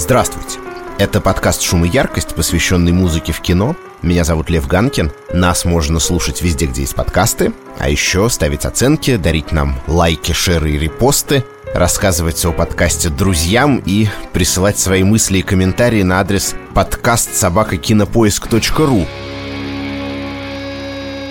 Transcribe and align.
Здравствуйте! 0.00 0.58
Это 0.98 1.20
подкаст 1.20 1.60
«Шум 1.60 1.84
и 1.84 1.88
яркость», 1.90 2.34
посвященный 2.34 2.90
музыке 2.90 3.32
в 3.34 3.40
кино. 3.42 3.76
Меня 4.00 4.24
зовут 4.24 4.48
Лев 4.48 4.66
Ганкин. 4.66 5.12
Нас 5.34 5.66
можно 5.66 6.00
слушать 6.00 6.40
везде, 6.40 6.64
где 6.64 6.80
есть 6.80 6.94
подкасты. 6.94 7.52
А 7.78 7.90
еще 7.90 8.30
ставить 8.30 8.64
оценки, 8.64 9.16
дарить 9.16 9.52
нам 9.52 9.78
лайки, 9.86 10.32
шеры 10.32 10.72
и 10.72 10.78
репосты, 10.78 11.44
рассказывать 11.74 12.42
о 12.46 12.52
подкасте 12.52 13.10
друзьям 13.10 13.82
и 13.84 14.08
присылать 14.32 14.78
свои 14.78 15.02
мысли 15.02 15.40
и 15.40 15.42
комментарии 15.42 16.02
на 16.02 16.20
адрес 16.20 16.54
подкаст 16.72 17.34
собакакинопоиск.ру. 17.34 19.06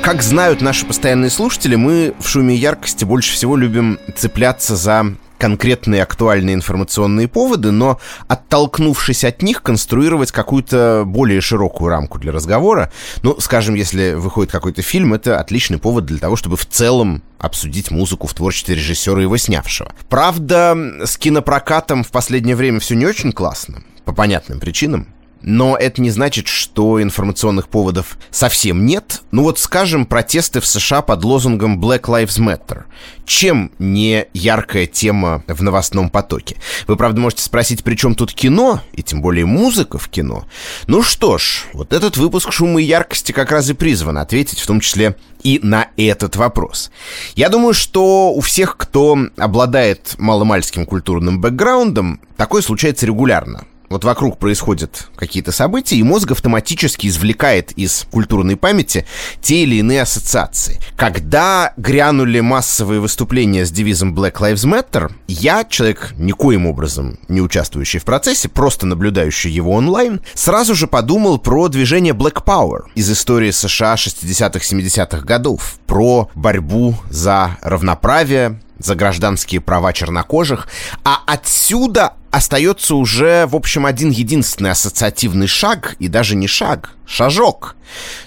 Как 0.03 0.21
знают 0.21 0.61
наши 0.61 0.85
постоянные 0.85 1.31
слушатели, 1.31 1.75
мы 1.75 2.13
в 2.19 2.27
«Шуме 2.27 2.53
и 2.53 2.59
яркости» 2.59 3.03
больше 3.03 3.33
всего 3.33 3.57
любим 3.57 3.97
цепляться 4.15 4.75
за 4.75 5.15
конкретные 5.39 6.03
актуальные 6.03 6.53
информационные 6.53 7.27
поводы, 7.27 7.71
но 7.71 7.99
оттолкнувшись 8.27 9.23
от 9.23 9.41
них, 9.41 9.63
конструировать 9.63 10.31
какую-то 10.31 11.03
более 11.07 11.41
широкую 11.41 11.89
рамку 11.89 12.19
для 12.19 12.31
разговора. 12.31 12.91
Ну, 13.23 13.39
скажем, 13.39 13.73
если 13.73 14.13
выходит 14.13 14.51
какой-то 14.51 14.81
фильм, 14.81 15.13
это 15.13 15.39
отличный 15.39 15.79
повод 15.79 16.05
для 16.05 16.19
того, 16.19 16.35
чтобы 16.35 16.57
в 16.57 16.65
целом 16.65 17.23
обсудить 17.39 17.89
музыку 17.89 18.27
в 18.27 18.33
творчестве 18.33 18.75
режиссера 18.75 19.21
его 19.21 19.37
снявшего. 19.37 19.93
Правда, 20.09 20.77
с 21.05 21.17
кинопрокатом 21.17 22.03
в 22.03 22.11
последнее 22.11 22.57
время 22.57 22.81
все 22.81 22.95
не 22.95 23.05
очень 23.05 23.31
классно, 23.31 23.83
по 24.03 24.13
понятным 24.13 24.59
причинам. 24.59 25.07
Но 25.41 25.77
это 25.77 26.01
не 26.01 26.11
значит, 26.11 26.47
что 26.47 27.01
информационных 27.01 27.69
поводов 27.69 28.17
совсем 28.29 28.85
нет. 28.85 29.21
Ну 29.31 29.43
вот, 29.43 29.59
скажем, 29.59 30.05
протесты 30.05 30.59
в 30.59 30.65
США 30.65 31.01
под 31.01 31.23
лозунгом 31.23 31.79
Black 31.79 32.01
Lives 32.01 32.39
Matter. 32.39 32.83
Чем 33.25 33.71
не 33.79 34.27
яркая 34.33 34.85
тема 34.85 35.43
в 35.47 35.61
новостном 35.63 36.09
потоке? 36.09 36.57
Вы, 36.87 36.97
правда, 36.97 37.21
можете 37.21 37.43
спросить, 37.43 37.83
при 37.83 37.95
чем 37.95 38.15
тут 38.15 38.33
кино, 38.33 38.81
и 38.91 39.03
тем 39.03 39.21
более 39.21 39.45
музыка 39.45 39.97
в 39.97 40.09
кино? 40.09 40.45
Ну 40.87 41.03
что 41.03 41.37
ж, 41.37 41.65
вот 41.73 41.93
этот 41.93 42.17
выпуск 42.17 42.51
«Шума 42.51 42.81
и 42.81 42.85
яркости» 42.85 43.31
как 43.31 43.51
раз 43.51 43.69
и 43.69 43.73
призван 43.73 44.17
ответить, 44.17 44.59
в 44.59 44.67
том 44.67 44.79
числе 44.79 45.15
и 45.43 45.59
на 45.63 45.87
этот 45.95 46.35
вопрос. 46.35 46.91
Я 47.35 47.49
думаю, 47.49 47.73
что 47.73 48.33
у 48.33 48.41
всех, 48.41 48.75
кто 48.77 49.17
обладает 49.37 50.15
маломальским 50.17 50.85
культурным 50.85 51.39
бэкграундом, 51.39 52.19
такое 52.35 52.61
случается 52.61 53.05
регулярно. 53.05 53.65
Вот 53.89 54.03
вокруг 54.03 54.37
происходят 54.37 55.09
какие-то 55.15 55.51
события, 55.51 55.95
и 55.95 56.03
мозг 56.03 56.31
автоматически 56.31 57.07
извлекает 57.07 57.71
из 57.71 58.05
культурной 58.11 58.55
памяти 58.55 59.05
те 59.41 59.63
или 59.63 59.77
иные 59.77 60.03
ассоциации. 60.03 60.79
Когда 60.95 61.73
грянули 61.75 62.39
массовые 62.39 62.99
выступления 62.99 63.65
с 63.65 63.71
девизом 63.71 64.15
Black 64.15 64.33
Lives 64.33 64.65
Matter, 64.65 65.11
я, 65.27 65.63
человек 65.63 66.13
никоим 66.17 66.67
образом 66.67 67.17
не 67.27 67.41
участвующий 67.41 67.99
в 67.99 68.05
процессе, 68.05 68.47
просто 68.47 68.85
наблюдающий 68.85 69.49
его 69.49 69.73
онлайн, 69.73 70.21
сразу 70.35 70.75
же 70.75 70.85
подумал 70.85 71.39
про 71.39 71.67
движение 71.67 72.13
Black 72.13 72.43
Power 72.43 72.83
из 72.93 73.11
истории 73.11 73.49
США 73.49 73.95
60-70-х 73.95 75.25
годов, 75.25 75.79
про 75.87 76.29
борьбу 76.35 76.95
за 77.09 77.57
равноправие, 77.61 78.61
за 78.77 78.95
гражданские 78.95 79.61
права 79.61 79.93
чернокожих, 79.93 80.67
а 81.03 81.19
отсюда 81.25 82.13
остается 82.31 82.95
уже, 82.95 83.47
в 83.47 83.55
общем, 83.55 83.85
один 83.85 84.09
единственный 84.09 84.71
ассоциативный 84.71 85.47
шаг, 85.47 85.95
и 85.99 86.07
даже 86.07 86.35
не 86.35 86.47
шаг, 86.47 86.95
шажок, 87.05 87.75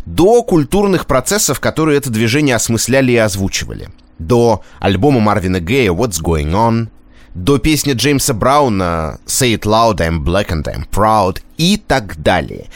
до 0.04 0.42
культурных 0.42 1.06
процессов, 1.06 1.60
которые 1.60 1.98
это 1.98 2.10
движение 2.10 2.56
осмысляли 2.56 3.12
и 3.12 3.16
озвучивали. 3.16 3.90
До 4.18 4.62
альбома 4.80 5.20
Марвина 5.20 5.60
Гея 5.60 5.92
«What's 5.92 6.22
Going 6.22 6.52
On», 6.52 6.88
до 7.34 7.58
песни 7.58 7.94
Джеймса 7.94 8.34
Брауна 8.34 9.18
«Say 9.26 9.54
It 9.54 9.62
Loud, 9.62 9.96
I'm 9.98 10.22
Black 10.22 10.48
and 10.50 10.64
I'm 10.64 10.86
Proud» 10.90 11.40
и 11.56 11.76
так 11.78 12.20
далее. 12.22 12.66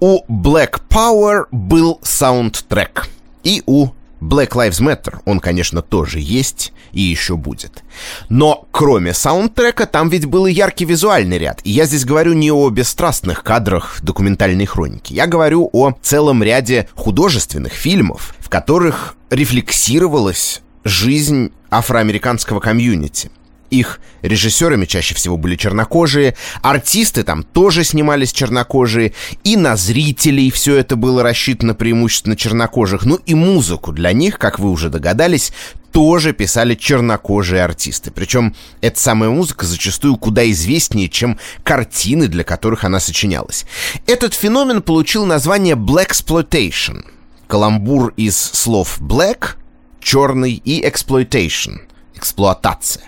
У 0.00 0.24
Black 0.24 0.80
Power 0.88 1.44
был 1.50 2.00
саундтрек, 2.02 3.08
и 3.44 3.62
у 3.66 3.88
Black 4.20 4.50
Lives 4.50 4.80
Matter, 4.80 5.18
он, 5.24 5.40
конечно, 5.40 5.82
тоже 5.82 6.20
есть 6.20 6.72
и 6.92 7.00
еще 7.00 7.36
будет. 7.36 7.84
Но 8.28 8.66
кроме 8.70 9.12
саундтрека, 9.12 9.86
там 9.86 10.08
ведь 10.08 10.26
был 10.26 10.46
и 10.46 10.52
яркий 10.52 10.84
визуальный 10.84 11.38
ряд. 11.38 11.60
И 11.64 11.70
я 11.70 11.84
здесь 11.84 12.04
говорю 12.04 12.32
не 12.32 12.50
о 12.50 12.68
бесстрастных 12.70 13.42
кадрах 13.42 13.98
документальной 14.02 14.66
хроники. 14.66 15.12
Я 15.12 15.26
говорю 15.26 15.68
о 15.72 15.92
целом 16.00 16.42
ряде 16.42 16.88
художественных 16.94 17.72
фильмов, 17.72 18.34
в 18.38 18.48
которых 18.48 19.16
рефлексировалась 19.30 20.62
жизнь 20.84 21.52
афроамериканского 21.70 22.60
комьюнити. 22.60 23.30
Их 23.70 24.00
режиссерами 24.22 24.86
чаще 24.86 25.14
всего 25.14 25.36
были 25.36 25.56
чернокожие, 25.56 26.36
артисты 26.62 27.22
там 27.22 27.42
тоже 27.42 27.84
снимались 27.84 28.32
чернокожие, 28.32 29.12
и 29.44 29.56
на 29.56 29.76
зрителей 29.76 30.50
все 30.50 30.76
это 30.76 30.96
было 30.96 31.22
рассчитано 31.22 31.74
преимущественно 31.74 32.36
чернокожих, 32.36 33.04
ну 33.04 33.16
и 33.26 33.34
музыку 33.34 33.92
для 33.92 34.12
них, 34.12 34.38
как 34.38 34.58
вы 34.58 34.70
уже 34.70 34.88
догадались, 34.88 35.52
тоже 35.90 36.32
писали 36.32 36.74
чернокожие 36.74 37.64
артисты. 37.64 38.10
Причем 38.10 38.54
эта 38.82 39.00
самая 39.00 39.30
музыка 39.30 39.64
зачастую 39.64 40.16
куда 40.16 40.48
известнее, 40.50 41.08
чем 41.08 41.38
картины, 41.64 42.28
для 42.28 42.44
которых 42.44 42.84
она 42.84 43.00
сочинялась. 43.00 43.64
Этот 44.06 44.34
феномен 44.34 44.82
получил 44.82 45.24
название 45.24 45.74
Black 45.74 46.10
Exploitation. 46.10 47.04
Каламбур 47.46 48.12
из 48.16 48.36
слов 48.36 49.00
black, 49.00 49.54
черный 50.00 50.52
и 50.52 50.84
exploitation– 50.84 51.80
эксплуатация. 52.16 53.04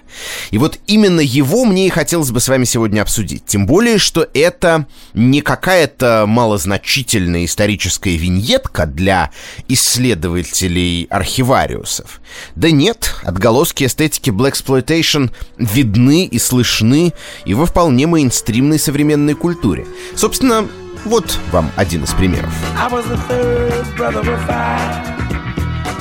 И 0.50 0.58
вот 0.58 0.78
именно 0.86 1.20
его 1.20 1.64
мне 1.64 1.86
и 1.86 1.90
хотелось 1.90 2.30
бы 2.30 2.40
с 2.40 2.48
вами 2.48 2.64
сегодня 2.64 3.02
обсудить. 3.02 3.44
Тем 3.46 3.66
более, 3.66 3.98
что 3.98 4.26
это 4.34 4.86
не 5.14 5.40
какая-то 5.40 6.24
малозначительная 6.26 7.44
историческая 7.44 8.16
виньетка 8.16 8.86
для 8.86 9.30
исследователей 9.68 11.04
архивариусов. 11.10 12.20
Да 12.54 12.70
нет, 12.70 13.14
отголоски 13.22 13.84
эстетики 13.84 14.30
Black 14.30 14.52
Exploitation 14.52 15.30
видны 15.56 16.26
и 16.26 16.38
слышны 16.38 17.12
и 17.44 17.54
во 17.54 17.66
вполне 17.66 18.06
мейнстримной 18.06 18.78
современной 18.78 19.34
культуре. 19.34 19.86
Собственно, 20.14 20.66
вот 21.04 21.38
вам 21.52 21.70
один 21.76 22.04
из 22.04 22.12
примеров. 22.12 22.52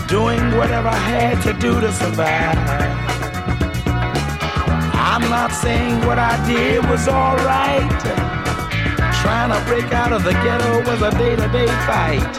Doing 0.07 0.43
whatever 0.57 0.89
I 0.89 0.95
had 0.95 1.41
to 1.43 1.53
do 1.53 1.79
to 1.81 1.91
survive. 1.91 2.57
I'm 4.95 5.29
not 5.29 5.51
saying 5.51 6.05
what 6.05 6.19
I 6.19 6.35
did 6.45 6.85
was 6.89 7.07
alright. 7.07 7.89
Trying 9.21 9.51
to 9.51 9.59
break 9.67 9.91
out 9.91 10.13
of 10.13 10.23
the 10.23 10.33
ghetto 10.33 10.79
was 10.89 11.01
a 11.01 11.11
day 11.17 11.35
to 11.35 11.47
day 11.49 11.67
fight. 11.87 12.33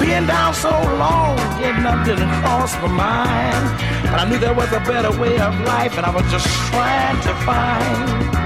Being 0.00 0.26
down 0.26 0.52
so 0.54 0.70
long, 0.70 1.36
getting 1.58 1.86
up 1.86 2.04
didn't 2.04 2.30
cross 2.42 2.74
my 2.82 2.88
mind. 2.88 3.64
But 4.10 4.20
I 4.20 4.28
knew 4.28 4.38
there 4.38 4.54
was 4.54 4.70
a 4.72 4.80
better 4.80 5.10
way 5.18 5.38
of 5.38 5.58
life, 5.62 5.96
and 5.96 6.04
I 6.04 6.10
was 6.10 6.30
just 6.30 6.46
trying 6.70 7.20
to 7.22 7.34
find. 7.46 8.43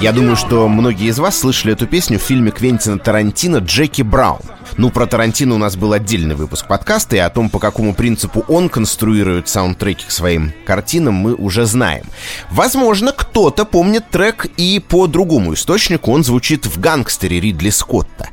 Я 0.00 0.12
думаю, 0.12 0.34
что 0.34 0.66
многие 0.66 1.08
из 1.08 1.18
вас 1.18 1.38
слышали 1.38 1.74
эту 1.74 1.86
песню 1.86 2.18
в 2.18 2.22
фильме 2.22 2.50
Квентина 2.50 2.98
Тарантино 2.98 3.58
«Джеки 3.58 4.00
Браун». 4.00 4.40
Ну, 4.78 4.88
про 4.88 5.04
Тарантино 5.04 5.56
у 5.56 5.58
нас 5.58 5.76
был 5.76 5.92
отдельный 5.92 6.34
выпуск 6.34 6.66
подкаста, 6.66 7.16
и 7.16 7.18
о 7.18 7.28
том, 7.28 7.50
по 7.50 7.58
какому 7.58 7.92
принципу 7.92 8.42
он 8.48 8.70
конструирует 8.70 9.50
саундтреки 9.50 10.06
к 10.06 10.10
своим 10.10 10.54
картинам, 10.64 11.16
мы 11.16 11.34
уже 11.34 11.66
знаем. 11.66 12.06
Возможно, 12.50 13.12
кто-то 13.12 13.66
помнит 13.66 14.08
трек 14.08 14.46
и 14.56 14.78
по 14.78 15.06
другому 15.06 15.52
источнику. 15.52 16.12
Он 16.12 16.24
звучит 16.24 16.64
в 16.64 16.80
«Гангстере» 16.80 17.38
Ридли 17.38 17.68
Скотта. 17.68 18.30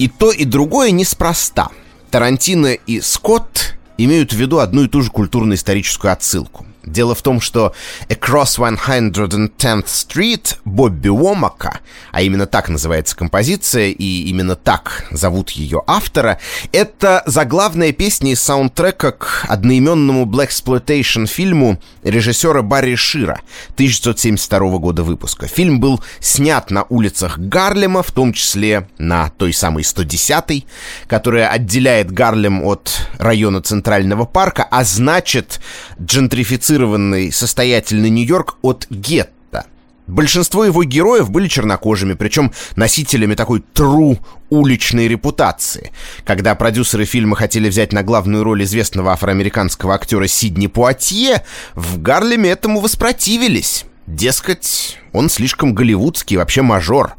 И 0.00 0.08
то, 0.08 0.32
и 0.32 0.44
другое 0.44 0.90
неспроста. 0.90 1.68
Тарантино 2.10 2.74
и 2.74 3.00
Скотт 3.00 3.78
имеют 3.98 4.32
в 4.32 4.36
виду 4.36 4.58
одну 4.58 4.82
и 4.82 4.88
ту 4.88 5.00
же 5.00 5.10
культурно-историческую 5.12 6.12
отсылку. 6.12 6.66
Дело 6.86 7.14
в 7.14 7.22
том, 7.22 7.40
что 7.40 7.74
Across 8.08 8.58
110th 8.58 9.86
Street 9.86 10.56
Бобби 10.64 11.08
Уомака, 11.08 11.80
а 12.12 12.22
именно 12.22 12.46
так 12.46 12.68
называется 12.68 13.16
композиция, 13.16 13.88
и 13.88 14.24
именно 14.28 14.54
так 14.54 15.06
зовут 15.10 15.50
ее 15.50 15.82
автора, 15.86 16.38
это 16.72 17.22
заглавная 17.26 17.92
песня 17.92 18.32
из 18.32 18.42
саундтрека 18.42 19.12
к 19.12 19.46
одноименному 19.48 20.26
Black 20.26 20.50
Exploitation 20.50 21.26
фильму 21.26 21.80
режиссера 22.02 22.62
Барри 22.62 22.96
Шира 22.96 23.40
1972 23.74 24.78
года 24.78 25.02
выпуска. 25.02 25.46
Фильм 25.46 25.80
был 25.80 26.02
снят 26.20 26.70
на 26.70 26.84
улицах 26.90 27.38
Гарлема, 27.38 28.02
в 28.02 28.10
том 28.10 28.32
числе 28.32 28.88
на 28.98 29.30
той 29.30 29.52
самой 29.52 29.84
110-й, 29.84 30.66
которая 31.06 31.48
отделяет 31.48 32.12
Гарлем 32.12 32.62
от 32.62 33.08
района 33.18 33.62
Центрального 33.62 34.26
парка, 34.26 34.66
а 34.70 34.84
значит 34.84 35.60
джентрифицировать 36.00 36.73
сфальсифицированный 36.74 37.32
состоятельный 37.32 38.10
Нью-Йорк 38.10 38.56
от 38.62 38.86
гетто. 38.90 39.66
Большинство 40.06 40.64
его 40.64 40.84
героев 40.84 41.30
были 41.30 41.48
чернокожими, 41.48 42.14
причем 42.14 42.52
носителями 42.76 43.34
такой 43.34 43.62
тру 43.72 44.18
уличной 44.50 45.08
репутации. 45.08 45.92
Когда 46.24 46.54
продюсеры 46.54 47.04
фильма 47.06 47.36
хотели 47.36 47.68
взять 47.68 47.92
на 47.92 48.02
главную 48.02 48.44
роль 48.44 48.64
известного 48.64 49.12
афроамериканского 49.12 49.94
актера 49.94 50.26
Сидни 50.26 50.66
Пуатье, 50.66 51.44
в 51.74 52.02
Гарлеме 52.02 52.50
этому 52.50 52.80
воспротивились. 52.80 53.86
Дескать, 54.06 54.98
он 55.12 55.30
слишком 55.30 55.74
голливудский, 55.74 56.36
вообще 56.36 56.60
мажор. 56.60 57.14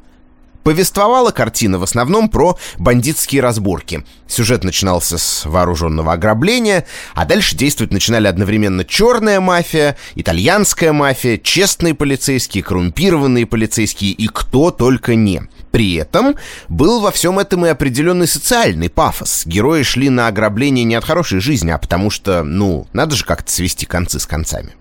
Повествовала 0.65 1.29
картина 1.29 1.77
в 1.77 1.83
основном 1.83 2.27
про 2.27 2.57
бандитские 2.79 3.43
разборки. 3.43 4.03
Сюжет 4.27 4.63
начинался 4.63 5.19
с 5.19 5.45
вооруженного 5.45 6.13
ограбления, 6.13 6.87
а 7.13 7.25
дальше 7.25 7.55
действовать 7.55 7.93
начинали 7.93 8.25
одновременно 8.25 8.83
черная 8.83 9.39
мафия, 9.39 9.95
итальянская 10.15 10.91
мафия, 10.91 11.37
честные 11.37 11.93
полицейские, 11.93 12.63
коррумпированные 12.63 13.45
полицейские 13.45 14.13
и 14.13 14.25
кто 14.25 14.71
только 14.71 15.13
не. 15.13 15.43
При 15.69 15.93
этом 15.97 16.35
был 16.67 16.99
во 16.99 17.11
всем 17.11 17.37
этом 17.37 17.63
и 17.67 17.69
определенный 17.69 18.27
социальный 18.27 18.89
пафос. 18.89 19.45
Герои 19.45 19.83
шли 19.83 20.09
на 20.09 20.25
ограбление 20.25 20.83
не 20.83 20.95
от 20.95 21.05
хорошей 21.05 21.41
жизни, 21.41 21.69
а 21.69 21.77
потому 21.77 22.09
что, 22.09 22.43
ну, 22.43 22.87
надо 22.91 23.15
же 23.15 23.23
как-то 23.23 23.51
свести 23.51 23.85
концы 23.85 24.19
с 24.19 24.25
концами. 24.25 24.73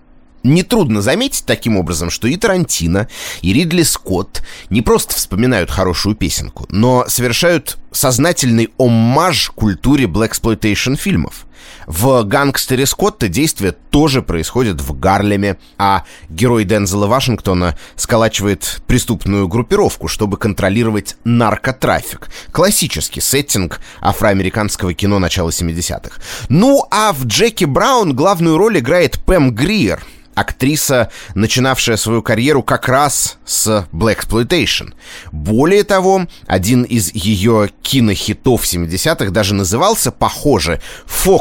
Нетрудно 0.45 1.01
заметить 1.01 1.45
таким 1.47 1.75
образом, 1.75 2.11
что 2.11 2.27
и 2.27 2.37
Тарантино, 2.37 3.07
и 3.41 3.51
Ридли 3.51 3.81
Скотт 3.81 4.43
не 4.69 4.83
просто 4.83 5.15
вспоминают 5.15 5.71
хорошую 5.71 6.15
песенку, 6.15 6.67
но 6.69 7.05
совершают 7.07 7.79
сознательный 7.91 8.69
оммаж 8.77 9.49
культуре 9.55 10.05
blaxploitation 10.05 10.93
фильмов. 10.93 11.47
В 11.87 12.23
«Гангстере 12.23 12.85
Скотта» 12.85 13.27
действие 13.27 13.73
тоже 13.91 14.21
происходит 14.21 14.81
в 14.81 14.99
Гарлеме, 14.99 15.57
а 15.77 16.03
герой 16.29 16.63
Дензела 16.63 17.07
Вашингтона 17.07 17.77
сколачивает 17.95 18.81
преступную 18.87 19.47
группировку, 19.47 20.07
чтобы 20.07 20.37
контролировать 20.37 21.17
наркотрафик. 21.23 22.29
Классический 22.51 23.21
сеттинг 23.21 23.79
афроамериканского 24.01 24.93
кино 24.93 25.19
начала 25.19 25.49
70-х. 25.49 26.21
Ну 26.49 26.85
а 26.91 27.13
в 27.13 27.25
«Джеки 27.25 27.65
Браун» 27.65 28.15
главную 28.15 28.57
роль 28.57 28.79
играет 28.79 29.19
Пэм 29.23 29.51
Гриер— 29.51 30.03
актриса, 30.35 31.09
начинавшая 31.33 31.97
свою 31.97 32.21
карьеру 32.21 32.61
как 32.61 32.87
раз 32.87 33.37
с 33.45 33.87
Black 33.91 34.19
Exploitation. 34.19 34.93
Более 35.31 35.83
того, 35.83 36.27
один 36.45 36.83
из 36.83 37.13
ее 37.13 37.69
кинохитов 37.81 38.63
70-х 38.63 39.31
даже 39.31 39.55
назывался, 39.55 40.11
похоже, 40.11 40.81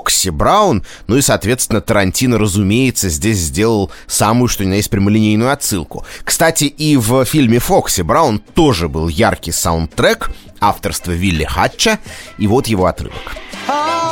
Фокси 0.05 0.29
Браун, 0.29 0.85
ну 1.06 1.17
и, 1.17 1.23
соответственно, 1.23 1.81
Тарантино, 1.81 2.39
разумеется, 2.39 3.09
здесь 3.09 3.39
сделал 3.39 3.91
самую, 4.06 4.49
что 4.49 4.62
ни 4.65 4.69
на 4.69 4.75
есть, 4.75 4.91
прямолинейную 4.91 5.51
отсылку. 5.51 6.05
Кстати, 6.25 6.65
и 6.65 6.97
в 6.99 7.25
фильме 7.25 7.59
Фокси 7.59 8.03
Браун 8.03 8.39
тоже 8.39 8.91
был 8.91 9.09
яркий 9.09 9.53
саундтрек 9.53 10.31
авторства 10.61 11.12
Вилли 11.12 11.45
Хатча, 11.45 11.99
и 12.37 12.47
вот 12.47 12.67
его 12.67 12.85
отрывок. 12.85 13.37
Oh, 13.67 14.04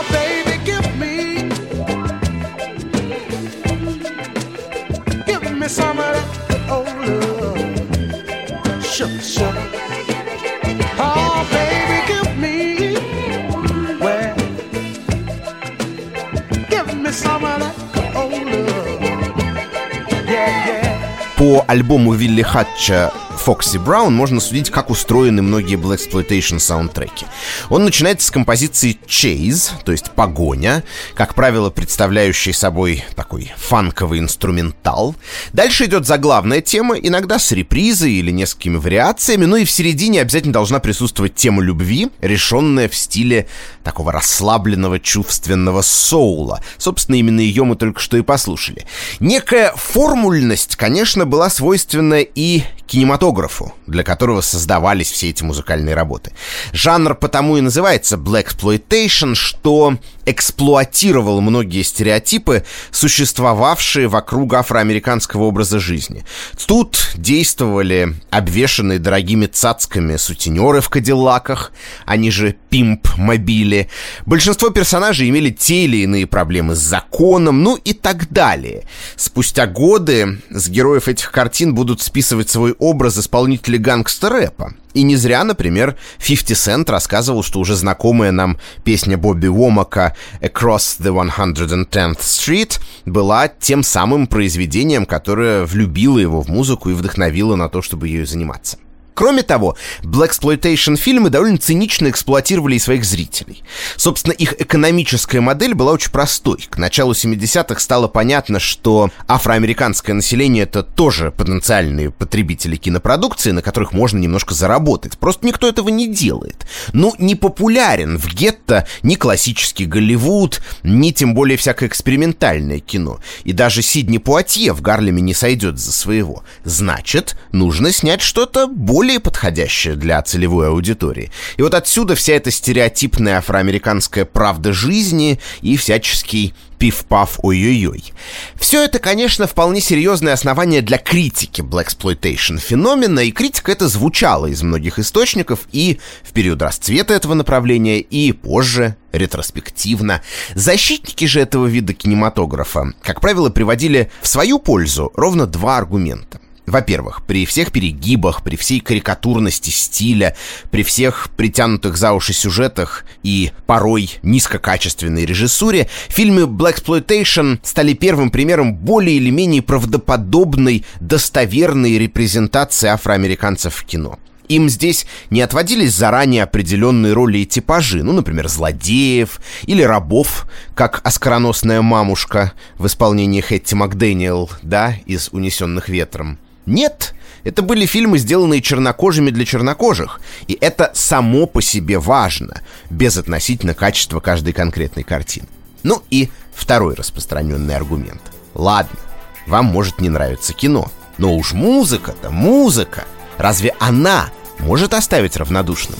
По 21.42 21.64
альбому 21.66 22.12
Вилли 22.12 22.42
Хатча 22.42 23.12
Фокси 23.36 23.78
Браун 23.78 24.14
можно 24.14 24.40
судить, 24.40 24.70
как 24.70 24.90
устроены 24.90 25.42
многие 25.42 25.76
Blaxploitation 25.76 26.60
саундтреки. 26.60 27.26
Он 27.70 27.84
начинается 27.84 28.28
с 28.28 28.30
композиции 28.30 28.96
Chase, 29.06 29.72
то 29.84 29.90
есть 29.90 30.12
погоня, 30.12 30.84
как 31.14 31.34
правило, 31.34 31.70
представляющий 31.70 32.52
собой 32.52 33.04
такой 33.16 33.52
фанковый 33.56 34.20
инструментал. 34.20 35.16
Дальше 35.52 35.86
идет 35.86 36.06
заглавная 36.06 36.60
тема, 36.60 36.94
иногда 36.94 37.40
с 37.40 37.50
репризой 37.50 38.12
или 38.12 38.30
несколькими 38.30 38.76
вариациями, 38.76 39.46
ну 39.46 39.56
и 39.56 39.64
в 39.64 39.70
середине 39.70 40.20
обязательно 40.20 40.52
должна 40.52 40.78
присутствовать 40.78 41.34
тема 41.34 41.62
любви, 41.62 42.10
решенная 42.20 42.88
в 42.88 42.94
стиле 42.94 43.48
такого 43.82 44.12
расслабленного 44.12 45.00
чувственного 45.00 45.82
соула. 45.82 46.62
Собственно, 46.78 47.16
именно 47.16 47.40
ее 47.40 47.64
мы 47.64 47.74
только 47.74 48.00
что 48.00 48.16
и 48.16 48.22
послушали. 48.22 48.86
Некая 49.18 49.72
формульность, 49.74 50.76
конечно, 50.76 51.24
была 51.32 51.48
свойственна 51.48 52.20
и 52.20 52.62
кинематографу, 52.86 53.72
для 53.86 54.04
которого 54.04 54.42
создавались 54.42 55.10
все 55.10 55.30
эти 55.30 55.42
музыкальные 55.42 55.94
работы. 55.94 56.32
Жанр 56.74 57.14
потому 57.14 57.56
и 57.56 57.62
называется 57.62 58.16
Black 58.16 58.48
Exploitation, 58.48 59.34
что 59.34 59.96
эксплуатировал 60.26 61.40
многие 61.40 61.84
стереотипы, 61.84 62.66
существовавшие 62.90 64.08
вокруг 64.08 64.52
афроамериканского 64.52 65.44
образа 65.44 65.80
жизни. 65.80 66.22
Тут 66.66 67.12
действовали 67.14 68.14
обвешанные 68.28 68.98
дорогими 68.98 69.46
цацками 69.46 70.16
сутенеры 70.16 70.82
в 70.82 70.90
кадиллаках, 70.90 71.72
они 72.04 72.30
же 72.30 72.56
пимп-мобили. 72.72 73.88
Большинство 74.24 74.70
персонажей 74.70 75.28
имели 75.28 75.50
те 75.50 75.84
или 75.84 75.98
иные 75.98 76.26
проблемы 76.26 76.74
с 76.74 76.78
законом, 76.78 77.62
ну 77.62 77.76
и 77.76 77.92
так 77.92 78.32
далее. 78.32 78.84
Спустя 79.16 79.66
годы 79.66 80.38
с 80.48 80.70
героев 80.70 81.06
этих 81.06 81.30
картин 81.30 81.74
будут 81.74 82.00
списывать 82.00 82.48
свой 82.48 82.72
образ 82.78 83.18
исполнителей 83.18 83.78
гангстер-рэпа. 83.78 84.72
И 84.94 85.02
не 85.02 85.16
зря, 85.16 85.44
например, 85.44 85.96
50 86.26 86.50
Cent 86.50 86.90
рассказывал, 86.90 87.42
что 87.42 87.60
уже 87.60 87.76
знакомая 87.76 88.30
нам 88.30 88.58
песня 88.84 89.18
Бобби 89.18 89.46
Уомака 89.48 90.16
«Across 90.40 91.00
the 91.00 91.12
110th 91.12 92.20
Street» 92.20 92.80
была 93.04 93.48
тем 93.48 93.82
самым 93.82 94.26
произведением, 94.26 95.06
которое 95.06 95.64
влюбило 95.64 96.18
его 96.18 96.42
в 96.42 96.48
музыку 96.48 96.90
и 96.90 96.94
вдохновило 96.94 97.54
на 97.56 97.68
то, 97.68 97.82
чтобы 97.82 98.08
ею 98.08 98.26
заниматься. 98.26 98.78
Кроме 99.14 99.42
того, 99.42 99.76
Blaxploitation 100.02 100.96
фильмы 100.96 101.30
довольно 101.30 101.58
цинично 101.58 102.08
эксплуатировали 102.08 102.76
и 102.76 102.78
своих 102.78 103.04
зрителей. 103.04 103.62
Собственно, 103.96 104.32
их 104.32 104.60
экономическая 104.60 105.40
модель 105.40 105.74
была 105.74 105.92
очень 105.92 106.10
простой. 106.10 106.66
К 106.70 106.78
началу 106.78 107.12
70-х 107.12 107.78
стало 107.80 108.08
понятно, 108.08 108.58
что 108.58 109.10
афроамериканское 109.28 110.14
население— 110.14 110.62
это 110.64 110.82
тоже 110.82 111.30
потенциальные 111.30 112.10
потребители 112.10 112.76
кинопродукции, 112.76 113.50
на 113.50 113.62
которых 113.62 113.92
можно 113.92 114.18
немножко 114.18 114.54
заработать. 114.54 115.18
Просто 115.18 115.46
никто 115.46 115.68
этого 115.68 115.88
не 115.88 116.08
делает. 116.08 116.66
Ну, 116.92 117.14
не 117.18 117.34
популярен 117.34 118.18
в 118.18 118.26
гетто 118.28 118.86
ни 119.02 119.16
классический 119.16 119.86
Голливуд, 119.86 120.62
ни 120.82 121.10
тем 121.10 121.34
более 121.34 121.56
всякое 121.58 121.88
экспериментальное 121.88 122.80
кино. 122.80 123.20
И 123.44 123.52
даже 123.52 123.82
Сидни 123.82 124.18
Пуатье 124.18 124.72
в 124.72 124.80
Гарлеме 124.80 125.20
не 125.20 125.34
сойдет 125.34 125.78
за 125.78 125.92
своего. 125.92 126.42
Значит, 126.64 127.36
нужно 127.52 127.92
снять 127.92 128.22
что-то 128.22 128.66
более 128.66 129.01
более 129.02 129.18
подходящее 129.18 129.96
для 129.96 130.22
целевой 130.22 130.68
аудитории. 130.68 131.32
И 131.56 131.62
вот 131.62 131.74
отсюда 131.74 132.14
вся 132.14 132.34
эта 132.34 132.52
стереотипная 132.52 133.38
афроамериканская 133.38 134.24
правда 134.24 134.72
жизни 134.72 135.40
и 135.60 135.76
всяческий 135.76 136.54
пиф-паф 136.78 137.40
ой-ой-ой. 137.42 138.12
Все 138.54 138.84
это, 138.84 139.00
конечно, 139.00 139.48
вполне 139.48 139.80
серьезное 139.80 140.32
основание 140.32 140.82
для 140.82 140.98
критики 140.98 141.62
Blaxploitation 141.62 142.58
феномена, 142.58 143.24
и 143.24 143.32
критика 143.32 143.72
это 143.72 143.88
звучала 143.88 144.46
из 144.46 144.62
многих 144.62 145.00
источников 145.00 145.66
и 145.72 145.98
в 146.22 146.32
период 146.32 146.62
расцвета 146.62 147.12
этого 147.12 147.34
направления, 147.34 147.98
и 147.98 148.30
позже, 148.30 148.94
ретроспективно. 149.10 150.22
Защитники 150.54 151.24
же 151.24 151.40
этого 151.40 151.66
вида 151.66 151.92
кинематографа, 151.92 152.92
как 153.02 153.20
правило, 153.20 153.50
приводили 153.50 154.12
в 154.20 154.28
свою 154.28 154.60
пользу 154.60 155.10
ровно 155.16 155.48
два 155.48 155.78
аргумента. 155.78 156.38
Во-первых, 156.66 157.24
при 157.26 157.44
всех 157.44 157.72
перегибах, 157.72 158.44
при 158.44 158.54
всей 158.56 158.80
карикатурности 158.80 159.70
стиля, 159.70 160.36
при 160.70 160.84
всех 160.84 161.30
притянутых 161.36 161.96
за 161.96 162.12
уши 162.12 162.32
сюжетах 162.32 163.04
и 163.24 163.50
порой 163.66 164.18
низкокачественной 164.22 165.24
режиссуре, 165.26 165.88
фильмы 166.08 166.42
Blaxploitation 166.42 167.58
стали 167.64 167.94
первым 167.94 168.30
примером 168.30 168.74
более 168.76 169.16
или 169.16 169.30
менее 169.30 169.62
правдоподобной, 169.62 170.84
достоверной 171.00 171.98
репрезентации 171.98 172.88
афроамериканцев 172.88 173.74
в 173.74 173.84
кино. 173.84 174.18
Им 174.48 174.68
здесь 174.68 175.06
не 175.30 175.40
отводились 175.40 175.94
заранее 175.94 176.42
определенные 176.44 177.12
роли 177.12 177.38
и 177.38 177.46
типажи, 177.46 178.02
ну, 178.02 178.12
например, 178.12 178.48
злодеев 178.48 179.40
или 179.62 179.82
рабов, 179.82 180.46
как 180.74 181.00
оскароносная 181.04 181.80
мамушка 181.80 182.52
в 182.76 182.86
исполнении 182.86 183.40
Хэтти 183.40 183.74
Макдэниел, 183.74 184.50
да, 184.62 184.94
из 185.06 185.30
«Унесенных 185.32 185.88
ветром». 185.88 186.38
Нет, 186.66 187.14
это 187.44 187.62
были 187.62 187.86
фильмы, 187.86 188.18
сделанные 188.18 188.62
чернокожими 188.62 189.30
для 189.30 189.44
чернокожих, 189.44 190.20
и 190.46 190.56
это 190.60 190.92
само 190.94 191.46
по 191.46 191.60
себе 191.60 191.98
важно, 191.98 192.62
без 192.88 193.16
относительно 193.16 193.74
качества 193.74 194.20
каждой 194.20 194.52
конкретной 194.52 195.02
картины. 195.02 195.48
Ну 195.82 196.02
и 196.10 196.30
второй 196.54 196.94
распространенный 196.94 197.74
аргумент. 197.74 198.22
Ладно, 198.54 198.98
вам 199.46 199.66
может 199.66 200.00
не 200.00 200.08
нравиться 200.08 200.52
кино, 200.52 200.90
но 201.18 201.34
уж 201.34 201.52
музыка-то 201.52 202.30
музыка. 202.30 203.04
Разве 203.38 203.74
она 203.80 204.30
может 204.60 204.94
оставить 204.94 205.36
равнодушным? 205.36 205.98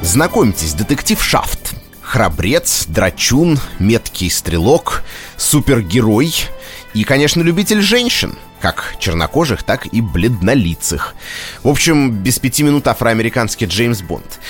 Знакомьтесь, 0.00 0.72
детектив 0.72 1.22
Шафт 1.22 1.67
храбрец, 2.08 2.86
драчун, 2.88 3.60
меткий 3.78 4.30
стрелок, 4.30 5.02
супергерой 5.36 6.34
и, 6.94 7.04
конечно, 7.04 7.42
любитель 7.42 7.82
женщин, 7.82 8.34
как 8.60 8.96
чернокожих, 8.98 9.62
так 9.62 9.86
и 9.92 10.00
бледнолицых. 10.00 11.14
В 11.62 11.68
общем, 11.68 12.10
без 12.10 12.38
пяти 12.38 12.62
минут 12.62 12.88
афроамериканский 12.88 13.66
Джеймс 13.66 14.00
Бонд. 14.00 14.40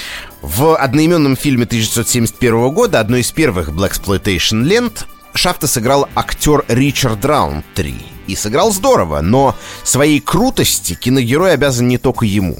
В 0.40 0.76
одноименном 0.76 1.36
фильме 1.36 1.64
1971 1.64 2.70
года, 2.70 3.00
одной 3.00 3.22
из 3.22 3.32
первых 3.32 3.70
Blaxploitation 3.70 4.62
лент, 4.62 5.08
Шафта 5.34 5.66
сыграл 5.66 6.08
актер 6.14 6.64
Ричард 6.68 7.24
Раунтри. 7.24 7.96
И 8.28 8.36
сыграл 8.36 8.70
здорово, 8.70 9.20
но 9.20 9.56
своей 9.82 10.20
крутости 10.20 10.94
киногерой 10.94 11.54
обязан 11.54 11.88
не 11.88 11.98
только 11.98 12.24
ему. 12.24 12.58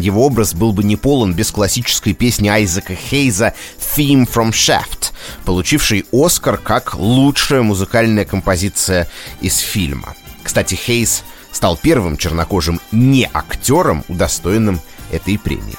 Его 0.00 0.26
образ 0.26 0.54
был 0.54 0.72
бы 0.72 0.82
не 0.82 0.96
полон 0.96 1.34
без 1.34 1.50
классической 1.50 2.14
песни 2.14 2.48
Айзека 2.48 2.94
Хейза 2.94 3.54
«Theme 3.78 4.28
from 4.28 4.50
Shaft», 4.50 5.12
получившей 5.44 6.06
Оскар 6.12 6.56
как 6.56 6.94
лучшая 6.94 7.62
музыкальная 7.62 8.24
композиция 8.24 9.08
из 9.40 9.58
фильма. 9.58 10.14
Кстати, 10.42 10.74
Хейз 10.74 11.22
стал 11.52 11.76
первым 11.76 12.16
чернокожим 12.16 12.80
не 12.92 13.28
актером, 13.32 14.04
удостоенным 14.08 14.80
этой 15.10 15.38
премии. 15.38 15.76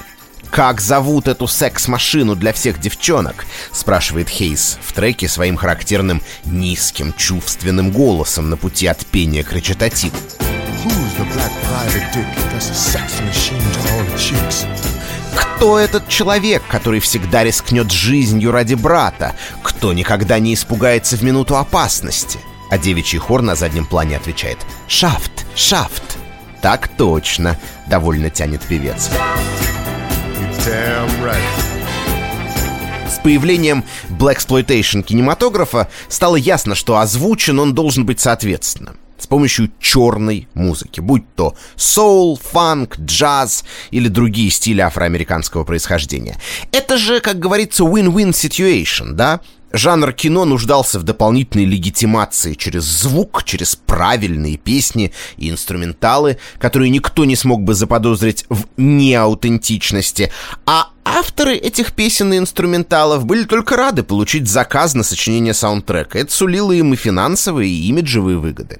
«Как 0.50 0.82
зовут 0.82 1.28
эту 1.28 1.46
секс-машину 1.46 2.36
для 2.36 2.52
всех 2.52 2.78
девчонок?»— 2.78 3.46
спрашивает 3.72 4.28
Хейс 4.28 4.78
в 4.82 4.92
треке 4.92 5.26
своим 5.26 5.56
характерным 5.56 6.22
низким 6.44 7.14
чувственным 7.14 7.90
голосом 7.90 8.50
на 8.50 8.58
пути 8.58 8.86
от 8.86 9.04
пения 9.06 9.44
к 9.44 9.52
речитативу. 9.54 10.16
Кто 15.34 15.78
этот 15.78 16.08
человек, 16.08 16.62
который 16.68 17.00
всегда 17.00 17.44
рискнет 17.44 17.90
жизнью 17.90 18.50
ради 18.50 18.74
брата? 18.74 19.34
Кто 19.62 19.92
никогда 19.92 20.38
не 20.38 20.54
испугается 20.54 21.16
в 21.16 21.22
минуту 21.22 21.56
опасности? 21.56 22.40
А 22.70 22.78
девичий 22.78 23.18
хор 23.18 23.42
на 23.42 23.54
заднем 23.54 23.86
плане 23.86 24.16
отвечает 24.16 24.58
«Шафт! 24.88 25.46
Шафт!» 25.54 26.02
«Так 26.60 26.88
точно!»— 26.88 27.58
довольно 27.86 28.30
тянет 28.30 28.62
певец. 28.62 29.10
С 33.08 33.18
появлением 33.22 33.84
Blaxploitation 34.08 35.02
кинематографа 35.02 35.88
стало 36.08 36.36
ясно, 36.36 36.74
что 36.74 36.98
озвучен 36.98 37.58
он 37.58 37.74
должен 37.74 38.04
быть 38.06 38.20
соответственно 38.20 38.94
с 39.22 39.26
помощью 39.26 39.70
черной 39.80 40.48
музыки, 40.54 41.00
будь 41.00 41.24
то 41.34 41.54
соул, 41.76 42.38
фанк, 42.42 42.98
джаз 42.98 43.64
или 43.90 44.08
другие 44.08 44.50
стили 44.50 44.80
афроамериканского 44.80 45.64
происхождения. 45.64 46.38
Это 46.72 46.98
же, 46.98 47.20
как 47.20 47.38
говорится, 47.38 47.84
win-win 47.84 48.30
situation, 48.30 49.12
да? 49.12 49.40
Жанр 49.72 50.12
кино 50.12 50.44
нуждался 50.44 50.98
в 50.98 51.02
дополнительной 51.02 51.64
легитимации 51.64 52.52
через 52.54 52.84
звук, 52.84 53.42
через 53.44 53.74
правильные 53.74 54.58
песни 54.58 55.12
и 55.38 55.48
инструменталы, 55.48 56.38
которые 56.58 56.90
никто 56.90 57.24
не 57.24 57.36
смог 57.36 57.62
бы 57.62 57.74
заподозрить 57.74 58.44
в 58.50 58.66
неаутентичности, 58.76 60.30
а 60.66 60.90
авторы 61.04 61.56
этих 61.56 61.92
песен 61.94 62.34
и 62.34 62.38
инструменталов 62.38 63.24
были 63.24 63.44
только 63.44 63.76
рады 63.76 64.02
получить 64.02 64.46
заказ 64.46 64.94
на 64.94 65.02
сочинение 65.02 65.54
саундтрека. 65.54 66.18
Это 66.18 66.32
сулило 66.32 66.72
им 66.72 66.92
и 66.92 66.96
финансовые, 66.96 67.70
и 67.70 67.88
имиджевые 67.88 68.36
выгоды. 68.36 68.78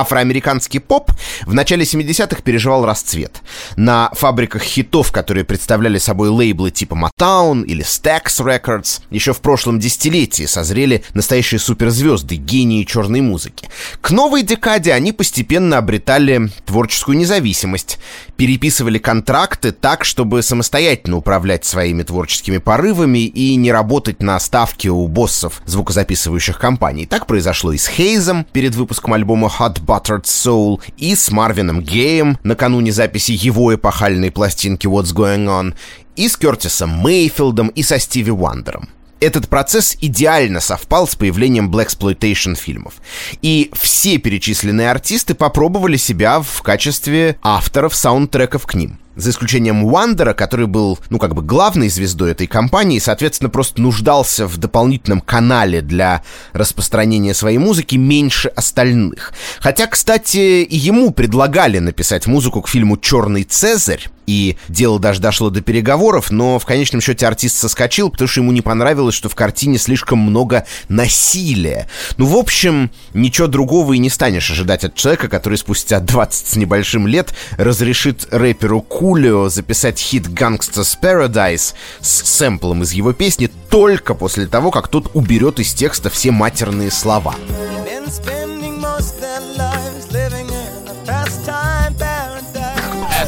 Афроамериканский 0.00 0.80
поп 0.80 1.10
в 1.46 1.54
начале 1.54 1.84
70-х 1.84 2.42
переживал 2.42 2.84
расцвет. 2.84 3.42
На 3.76 4.10
фабриках 4.12 4.62
хитов, 4.62 5.10
которые 5.10 5.44
представляли 5.44 5.98
собой 5.98 6.28
лейблы 6.28 6.70
типа 6.70 6.94
Motown 6.94 7.64
или 7.64 7.84
Stax 7.84 8.40
Records, 8.40 9.00
еще 9.10 9.32
в 9.32 9.40
прошлом 9.40 9.80
десятилетии 9.80 10.44
созрели 10.44 11.02
настоящие 11.14 11.58
суперзвезды, 11.58 12.36
гении 12.36 12.84
черной 12.84 13.22
музыки. 13.22 13.68
К 14.02 14.10
новой 14.10 14.42
декаде 14.42 14.92
они 14.92 15.12
постепенно 15.12 15.78
обретали 15.78 16.50
творческую 16.66 17.16
независимость, 17.16 17.98
переписывали 18.36 18.98
контракты 18.98 19.72
так, 19.72 20.04
чтобы 20.04 20.42
самостоятельно 20.42 21.16
управлять 21.16 21.64
своими 21.64 22.02
творческими 22.02 22.58
порывами 22.58 23.20
и 23.20 23.56
не 23.56 23.72
работать 23.72 24.20
на 24.20 24.38
ставке 24.40 24.90
у 24.90 25.08
боссов 25.08 25.62
звукозаписывающих 25.64 26.58
компаний. 26.58 27.06
Так 27.06 27.26
произошло 27.26 27.72
и 27.72 27.78
с 27.78 27.86
Хейзом 27.86 28.44
перед 28.52 28.74
выпуском 28.74 29.14
альбома 29.14 29.50
Hot 29.58 29.85
Buttered 29.86 30.24
Soul 30.24 30.80
и 30.96 31.14
с 31.14 31.30
Марвином 31.30 31.80
Геем 31.80 32.38
накануне 32.42 32.92
записи 32.92 33.32
его 33.32 33.74
эпохальной 33.74 34.30
пластинки 34.30 34.86
What's 34.86 35.14
Going 35.14 35.46
On, 35.46 35.74
и 36.16 36.28
с 36.28 36.36
Кертисом 36.36 36.90
Мейфилдом 37.02 37.68
и 37.68 37.82
со 37.82 37.98
Стиви 37.98 38.32
Уандером. 38.32 38.88
Этот 39.20 39.48
процесс 39.48 39.96
идеально 40.00 40.60
совпал 40.60 41.08
с 41.08 41.14
появлением 41.14 41.70
Blaxploitation 41.70 42.54
фильмов. 42.54 42.94
И 43.40 43.70
все 43.72 44.18
перечисленные 44.18 44.90
артисты 44.90 45.34
попробовали 45.34 45.96
себя 45.96 46.40
в 46.40 46.62
качестве 46.62 47.38
авторов 47.42 47.94
саундтреков 47.94 48.66
к 48.66 48.74
ним 48.74 48.98
за 49.16 49.30
исключением 49.30 49.84
Уандера, 49.84 50.34
который 50.34 50.66
был, 50.66 50.98
ну, 51.10 51.18
как 51.18 51.34
бы 51.34 51.42
главной 51.42 51.88
звездой 51.88 52.32
этой 52.32 52.46
компании, 52.46 52.98
и, 52.98 53.00
соответственно, 53.00 53.50
просто 53.50 53.80
нуждался 53.80 54.46
в 54.46 54.58
дополнительном 54.58 55.20
канале 55.20 55.80
для 55.80 56.22
распространения 56.52 57.34
своей 57.34 57.58
музыки 57.58 57.96
меньше 57.96 58.48
остальных. 58.48 59.32
Хотя, 59.60 59.86
кстати, 59.86 60.66
ему 60.68 61.10
предлагали 61.10 61.78
написать 61.78 62.26
музыку 62.26 62.62
к 62.62 62.68
фильму 62.68 62.96
«Черный 62.96 63.44
Цезарь», 63.44 64.08
и 64.26 64.56
дело 64.68 64.98
даже 64.98 65.20
дошло 65.20 65.50
до 65.50 65.60
переговоров, 65.60 66.32
но 66.32 66.58
в 66.58 66.66
конечном 66.66 67.00
счете 67.00 67.28
артист 67.28 67.56
соскочил, 67.56 68.10
потому 68.10 68.26
что 68.26 68.40
ему 68.40 68.50
не 68.50 68.60
понравилось, 68.60 69.14
что 69.14 69.28
в 69.28 69.36
картине 69.36 69.78
слишком 69.78 70.18
много 70.18 70.66
насилия. 70.88 71.88
Ну, 72.16 72.26
в 72.26 72.36
общем, 72.36 72.90
ничего 73.14 73.46
другого 73.46 73.92
и 73.92 73.98
не 73.98 74.10
станешь 74.10 74.50
ожидать 74.50 74.82
от 74.82 74.96
человека, 74.96 75.28
который 75.28 75.58
спустя 75.58 76.00
20 76.00 76.46
с 76.48 76.56
небольшим 76.56 77.06
лет 77.06 77.34
разрешит 77.56 78.26
рэперу 78.32 78.80
Ку 78.80 79.05
Хулио 79.06 79.48
записать 79.48 80.00
хит 80.00 80.26
«Gangsta's 80.26 80.98
Paradise» 81.00 81.74
с 82.00 82.24
сэмплом 82.24 82.82
из 82.82 82.90
его 82.90 83.12
песни 83.12 83.48
только 83.70 84.14
после 84.14 84.48
того, 84.48 84.72
как 84.72 84.88
тот 84.88 85.12
уберет 85.14 85.60
из 85.60 85.72
текста 85.74 86.10
все 86.10 86.32
матерные 86.32 86.90
слова. 86.90 87.36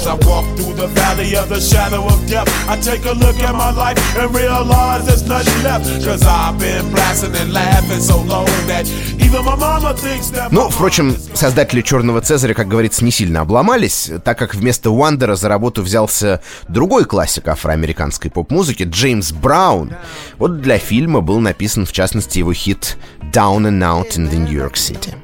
I 0.05 0.15
walk 0.25 0.47
through 0.57 0.68
the 0.79 0.87
valley 0.95 1.35
of 1.37 1.49
the 1.49 1.61
shadow 1.61 2.05
of 2.07 2.19
death, 2.29 2.49
I 2.69 2.77
take 2.81 3.05
a 3.05 3.13
look 3.13 3.37
at 3.43 3.53
my 3.53 3.71
life 3.73 3.99
and 4.17 4.33
realize 4.35 5.05
there's 5.07 5.27
nothing 5.27 5.63
left. 5.65 5.85
Cause 6.05 6.23
I've 6.23 6.59
been 6.59 6.91
blasting 6.93 7.35
and 7.35 7.53
laughing 7.53 8.01
so 8.01 8.23
long 8.23 8.47
that 8.69 8.87
even 9.19 9.45
my 9.45 9.57
mama 9.57 9.95
thinks 9.95 10.31
that... 10.31 10.53
Ну, 10.53 10.69
впрочем, 10.71 11.17
создатели 11.35 11.83
«Черного 11.83 12.21
Цезаря», 12.21 12.55
как 12.55 12.69
говорится, 12.69 13.05
не 13.05 13.11
сильно 13.11 13.41
обломались, 13.41 14.11
так 14.25 14.39
как 14.39 14.55
вместо 14.55 14.91
Уандера 14.91 15.35
за 15.35 15.49
работу 15.49 15.83
взялся 15.83 16.41
другой 16.69 17.05
классик 17.05 17.49
афроамериканской 17.49 18.31
поп-музыки, 18.31 18.85
Джеймс 18.85 19.33
Браун. 19.33 19.95
Вот 20.39 20.61
для 20.61 20.79
фильма 20.79 21.21
был 21.21 21.41
написан, 21.41 21.87
в 21.87 21.93
частности, 21.93 22.39
его 22.39 22.53
хит 22.53 22.97
«Down 23.33 23.67
and 23.67 23.81
Out 23.81 24.17
in 24.17 24.31
the 24.31 24.39
New 24.39 24.53
York 24.53 24.75
City». 24.75 25.15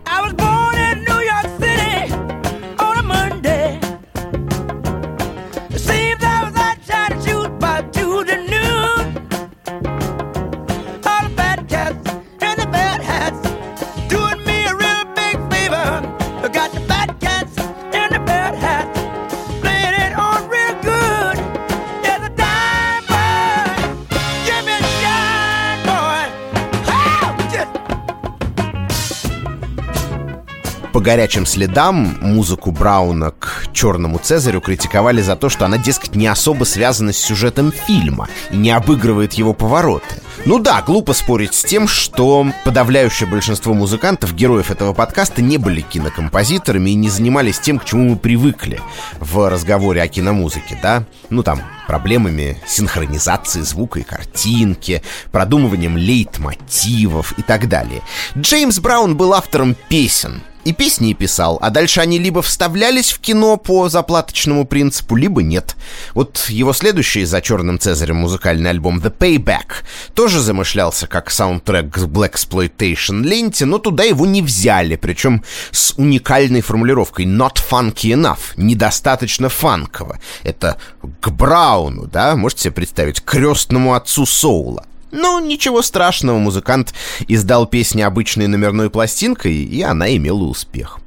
Горячим 31.04 31.44
следам 31.44 32.16
музыку 32.22 32.72
Брауна 32.72 33.30
к 33.30 33.68
«Черному 33.74 34.18
Цезарю» 34.18 34.62
критиковали 34.62 35.20
за 35.20 35.36
то, 35.36 35.50
что 35.50 35.66
она, 35.66 35.76
дескать, 35.76 36.16
не 36.16 36.26
особо 36.26 36.64
связана 36.64 37.12
с 37.12 37.18
сюжетом 37.18 37.72
фильма 37.72 38.28
и 38.50 38.56
не 38.56 38.70
обыгрывает 38.70 39.34
его 39.34 39.52
повороты. 39.52 40.16
Ну 40.46 40.58
да, 40.58 40.82
глупо 40.82 41.12
спорить 41.12 41.52
с 41.52 41.62
тем, 41.62 41.86
что 41.86 42.46
подавляющее 42.64 43.28
большинство 43.28 43.74
музыкантов, 43.74 44.34
героев 44.34 44.70
этого 44.70 44.94
подкаста, 44.94 45.42
не 45.42 45.58
были 45.58 45.82
кинокомпозиторами 45.82 46.90
и 46.90 46.94
не 46.94 47.10
занимались 47.10 47.58
тем, 47.58 47.78
к 47.78 47.84
чему 47.84 48.10
мы 48.10 48.16
привыкли 48.16 48.80
в 49.20 49.48
разговоре 49.50 50.02
о 50.02 50.08
киномузыке, 50.08 50.78
да? 50.82 51.04
Ну 51.28 51.42
там, 51.42 51.60
проблемами 51.86 52.56
синхронизации 52.66 53.60
звука 53.60 54.00
и 54.00 54.04
картинки, 54.04 55.02
продумыванием 55.32 55.98
лейтмотивов 55.98 57.38
и 57.38 57.42
так 57.42 57.68
далее. 57.68 58.00
Джеймс 58.36 58.78
Браун 58.78 59.16
был 59.16 59.34
автором 59.34 59.76
песен, 59.88 60.42
и 60.64 60.72
песни 60.72 61.12
писал, 61.12 61.58
а 61.60 61.70
дальше 61.70 62.00
они 62.00 62.18
либо 62.18 62.42
вставлялись 62.42 63.12
в 63.12 63.20
кино 63.20 63.56
по 63.56 63.88
заплаточному 63.88 64.66
принципу, 64.66 65.16
либо 65.16 65.42
нет. 65.42 65.76
Вот 66.14 66.46
его 66.48 66.72
следующий 66.72 67.24
за 67.24 67.40
«Черным 67.40 67.78
Цезарем» 67.78 68.16
музыкальный 68.16 68.70
альбом 68.70 68.98
«The 68.98 69.14
Payback» 69.16 69.84
тоже 70.14 70.40
замышлялся 70.40 71.06
как 71.06 71.30
саундтрек 71.30 71.90
к 71.90 71.98
Black 71.98 72.34
Exploitation 72.34 73.22
ленте, 73.22 73.64
но 73.64 73.78
туда 73.78 74.04
его 74.04 74.26
не 74.26 74.42
взяли, 74.42 74.96
причем 74.96 75.44
с 75.70 75.94
уникальной 75.96 76.60
формулировкой 76.60 77.26
«not 77.26 77.56
funky 77.70 78.12
enough», 78.12 78.54
недостаточно 78.56 79.48
фанково. 79.48 80.18
Это 80.42 80.78
к 81.20 81.30
Брауну, 81.30 82.06
да, 82.06 82.36
можете 82.36 82.64
себе 82.64 82.72
представить, 82.72 83.22
крестному 83.22 83.94
отцу 83.94 84.26
соула. 84.26 84.84
Но 85.14 85.38
ничего 85.38 85.80
страшного, 85.80 86.38
музыкант 86.38 86.92
издал 87.28 87.66
песни 87.66 88.02
обычной 88.02 88.48
номерной 88.48 88.90
пластинкой, 88.90 89.54
и 89.54 89.80
она 89.80 90.14
имела 90.16 90.42
успех. 90.42 90.98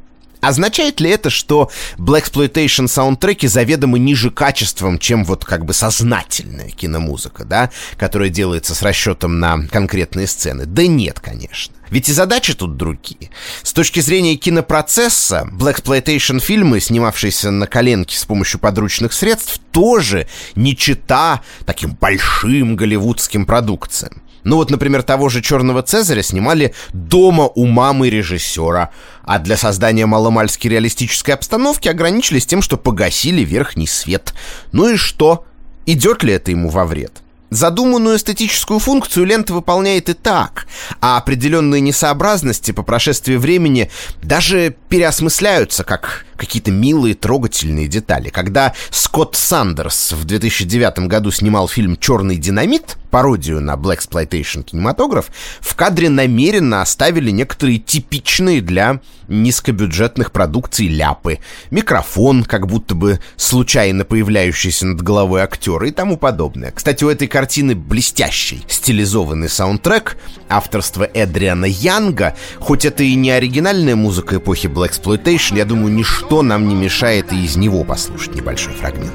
Означает 0.42 1.00
ли 1.00 1.10
это, 1.10 1.30
что 1.30 1.72
Blaxploitation 1.98 2.88
саундтреки 2.88 3.48
заведомо 3.48 3.98
ниже 3.98 4.32
качеством, 4.32 5.00
чем 5.00 5.26
вот 5.26 5.46
как 5.46 5.66
бы 5.66 5.74
сознательная 5.74 6.70
киномузыка, 6.70 7.44
да, 7.44 7.72
которая 7.98 8.30
делается 8.30 8.76
с 8.76 8.82
расчетом 8.82 9.40
на 9.40 9.68
конкретные 9.68 10.28
сцены? 10.28 10.66
Да 10.66 10.86
нет, 10.86 11.20
конечно. 11.20 11.74
Ведь 11.90 12.10
и 12.10 12.14
задачи 12.14 12.54
тут 12.54 12.76
другие. 12.76 13.30
С 13.64 13.74
точки 13.74 14.00
зрения 14.00 14.36
кинопроцесса, 14.36 15.48
Blaxploitation 15.54 16.40
фильмы, 16.40 16.80
снимавшиеся 16.82 17.52
на 17.52 17.66
коленке 17.66 18.18
с 18.18 18.26
помощью 18.26 18.60
подручных 18.60 19.14
средств, 19.14 19.60
тоже 19.72 20.28
не 20.56 20.76
чита 20.76 21.42
таким 21.66 21.94
большим 21.94 22.76
голливудским 22.76 23.46
продукциям. 23.46 24.22
Ну 24.44 24.58
вот, 24.58 24.70
например, 24.70 25.04
того 25.04 25.30
же 25.30 25.42
«Черного 25.42 25.84
Цезаря» 25.84 26.22
снимали 26.22 26.74
дома 26.94 27.50
у 27.54 27.66
мамы 27.66 28.10
режиссера, 28.10 28.92
а 29.24 29.40
для 29.40 29.58
создания 29.58 30.06
маломальски 30.06 30.68
реалистической 30.68 31.34
обстановки 31.34 31.88
ограничились 31.88 32.46
тем, 32.46 32.62
что 32.62 32.78
погасили 32.78 33.42
верхний 33.42 33.88
свет. 33.88 34.34
Ну 34.72 34.90
и 34.90 34.96
что? 34.96 35.46
Идет 35.86 36.24
ли 36.24 36.34
это 36.34 36.52
ему 36.52 36.70
во 36.70 36.86
вред? 36.86 37.22
Задуманную 37.50 38.18
эстетическую 38.18 38.80
функцию 38.80 39.26
лента 39.26 39.54
выполняет 39.54 40.10
и 40.10 40.14
так, 40.14 40.68
а 41.00 41.18
определенные 41.18 41.80
несообразности 41.80 42.72
по 42.72 42.84
прошествии 42.84 43.38
времени 43.38 43.90
даже 44.22 44.76
переосмысляются 44.90 45.86
как 45.86 46.26
какие-то 46.38 46.72
милые, 46.72 47.16
трогательные 47.16 47.88
детали. 47.88 48.30
Когда 48.30 48.74
Скотт 48.92 49.36
Сандерс 49.36 50.14
в 50.14 50.26
2009 50.26 51.08
году 51.08 51.32
снимал 51.32 51.68
фильм 51.68 51.98
«Черный 51.98 52.38
динамит», 52.38 52.98
пародию 53.10 53.62
на 53.62 53.76
Black 53.76 54.00
Exploitation 54.00 54.64
кинематограф, 54.64 55.32
в 55.60 55.76
кадре 55.76 56.10
намеренно 56.10 56.82
оставили 56.82 57.32
некоторые 57.32 57.80
типичные 57.80 58.62
для 58.62 59.00
низкобюджетных 59.28 60.32
продукций 60.32 60.88
ляпы. 60.88 61.40
Микрофон, 61.72 62.44
как 62.44 62.68
будто 62.68 62.96
бы 62.96 63.20
случайно 63.36 64.06
появляющийся 64.06 64.86
над 64.86 65.02
головой 65.02 65.42
актера 65.42 65.88
и 65.88 65.92
тому 65.92 66.18
подобное. 66.18 66.72
Кстати, 66.72 67.04
у 67.04 67.10
этой 67.10 67.28
картины 67.28 67.76
блестящий 67.76 68.64
стилизованный 68.68 69.50
саундтрек 69.50 70.18
авторства 70.50 71.04
Эдриана 71.04 71.66
Янга. 71.66 72.36
Хоть 72.60 72.86
это 72.86 73.04
и 73.04 73.16
не 73.16 73.32
оригинальная 73.32 73.96
музыка 73.96 74.38
эпохи 74.38 74.68
Black 74.68 74.92
Exploitation, 74.92 75.58
я 75.58 75.66
думаю, 75.66 75.94
ничто 75.94 76.27
ничто 76.28 76.42
нам 76.42 76.68
не 76.68 76.76
мешает 76.76 77.32
и 77.32 77.46
из 77.46 77.56
него 77.56 77.86
послушать 77.86 78.36
небольшой 78.36 78.74
фрагмент. 78.74 79.14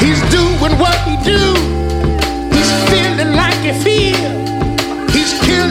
He's 0.00 0.22
doing 0.30 0.78
what 0.78 0.96
he 1.06 1.16
do. 1.22 1.54
He's 2.54 2.70
feeling 2.88 3.34
like 3.34 3.58
he 3.62 3.72
feels 3.72 4.37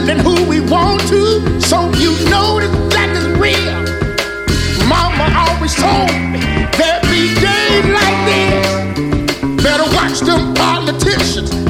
killing 0.08 0.24
who 0.24 0.48
we 0.48 0.60
want 0.60 1.00
to, 1.02 1.60
so 1.60 1.90
you 1.94 2.12
know 2.30 2.60
that 2.90 3.10
is 3.12 3.26
real. 3.38 4.88
Mama 4.88 5.28
always 5.36 5.74
told 5.74 6.10
me 6.32 6.40
there 6.76 7.00
be 7.02 7.34
days 7.34 7.84
like 7.92 8.20
this. 8.28 9.62
Better 9.62 9.84
watch 9.94 10.20
them 10.20 10.54
politicians 10.54 11.67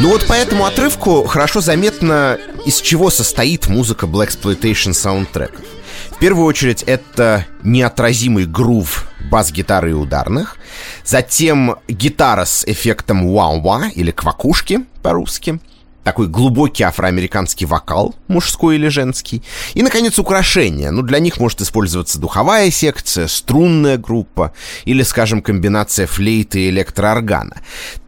Ну 0.00 0.10
вот 0.10 0.26
по 0.26 0.34
этому 0.34 0.66
отрывку 0.66 1.24
хорошо 1.24 1.60
заметно, 1.60 2.38
из 2.66 2.80
чего 2.80 3.10
состоит 3.10 3.68
музыка 3.68 4.06
Black 4.06 4.28
Exploitation 4.28 4.92
саундтреков. 4.92 5.64
В 6.10 6.18
первую 6.18 6.46
очередь 6.46 6.82
это 6.82 7.46
неотразимый 7.62 8.44
грув 8.44 9.06
бас-гитары 9.30 9.90
и 9.90 9.94
ударных, 9.94 10.58
затем 11.04 11.76
гитара 11.88 12.44
с 12.44 12.64
эффектом 12.66 13.32
вау-ва 13.32 13.88
или 13.94 14.10
квакушки 14.10 14.84
по-русски— 15.02 15.58
такой 16.04 16.28
глубокий 16.28 16.84
афроамериканский 16.84 17.66
вокал, 17.66 18.14
мужской 18.28 18.76
или 18.76 18.88
женский. 18.88 19.42
И, 19.72 19.82
наконец, 19.82 20.18
украшения. 20.18 20.90
Ну, 20.90 21.02
для 21.02 21.18
них 21.18 21.38
может 21.40 21.60
использоваться 21.62 22.20
духовая 22.20 22.70
секция, 22.70 23.26
струнная 23.26 23.96
группа 23.96 24.52
или, 24.84 25.02
скажем, 25.02 25.42
комбинация 25.42 26.06
флейты 26.06 26.60
и 26.60 26.68
электрооргана. 26.68 27.56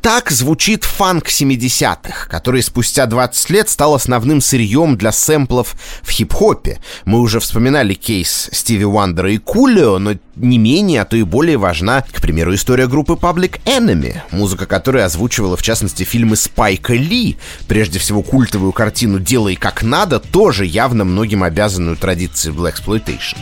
Так 0.07 0.31
звучит 0.31 0.85
фанк 0.85 1.27
70-х, 1.27 2.29
который 2.29 2.63
спустя 2.63 3.07
20 3.07 3.51
лет 3.51 3.69
стал 3.69 3.93
основным 3.93 4.41
сырьем 4.41 4.97
для 4.97 5.11
сэмплов 5.11 5.75
в 6.05 6.11
хип-хопе. 6.11 6.79
Мы 7.07 7.19
уже 7.19 7.41
вспоминали 7.41 7.95
кейс 7.95 8.49
Стиви 8.53 8.85
Уандера 8.85 9.33
и 9.33 9.39
Кулио, 9.39 9.99
но 9.99 10.13
не 10.37 10.59
менее, 10.59 11.01
а 11.01 11.07
то 11.07 11.17
и 11.17 11.25
более 11.25 11.57
важна, 11.57 12.03
к 12.03 12.21
примеру, 12.21 12.55
история 12.55 12.87
группы 12.87 13.15
Public 13.15 13.61
Enemy, 13.65 14.21
музыка 14.31 14.67
которой 14.67 15.05
озвучивала, 15.05 15.57
в 15.57 15.63
частности, 15.63 16.05
фильмы 16.05 16.37
Спайка 16.37 16.95
Ли, 16.95 17.37
прежде 17.67 17.99
всего 17.99 18.23
культовую 18.23 18.71
картину 18.71 19.19
«Делай 19.19 19.57
как 19.57 19.83
надо», 19.83 20.21
тоже 20.21 20.67
явно 20.67 21.03
многим 21.03 21.43
обязанную 21.43 21.97
традиции 21.97 22.53
Black 22.53 22.77
Exploitation. 22.77 23.39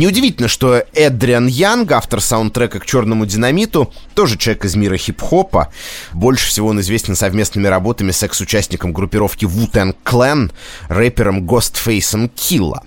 Неудивительно, 0.00 0.48
что 0.48 0.82
Эдриан 0.94 1.46
Янг, 1.46 1.92
автор 1.92 2.22
саундтрека 2.22 2.78
к 2.78 2.86
«Черному 2.86 3.26
динамиту», 3.26 3.92
тоже 4.14 4.38
человек 4.38 4.64
из 4.64 4.74
мира 4.74 4.96
хип-хопа. 4.96 5.70
Больше 6.14 6.48
всего 6.48 6.68
он 6.68 6.80
известен 6.80 7.14
совместными 7.14 7.66
работами 7.66 8.10
с 8.10 8.22
экс-участником 8.22 8.94
группировки 8.94 9.44
Wu-Tang 9.44 9.94
Clan, 10.02 10.52
рэпером 10.88 11.46
Ghostface 11.46 12.30
Killa. 12.34 12.78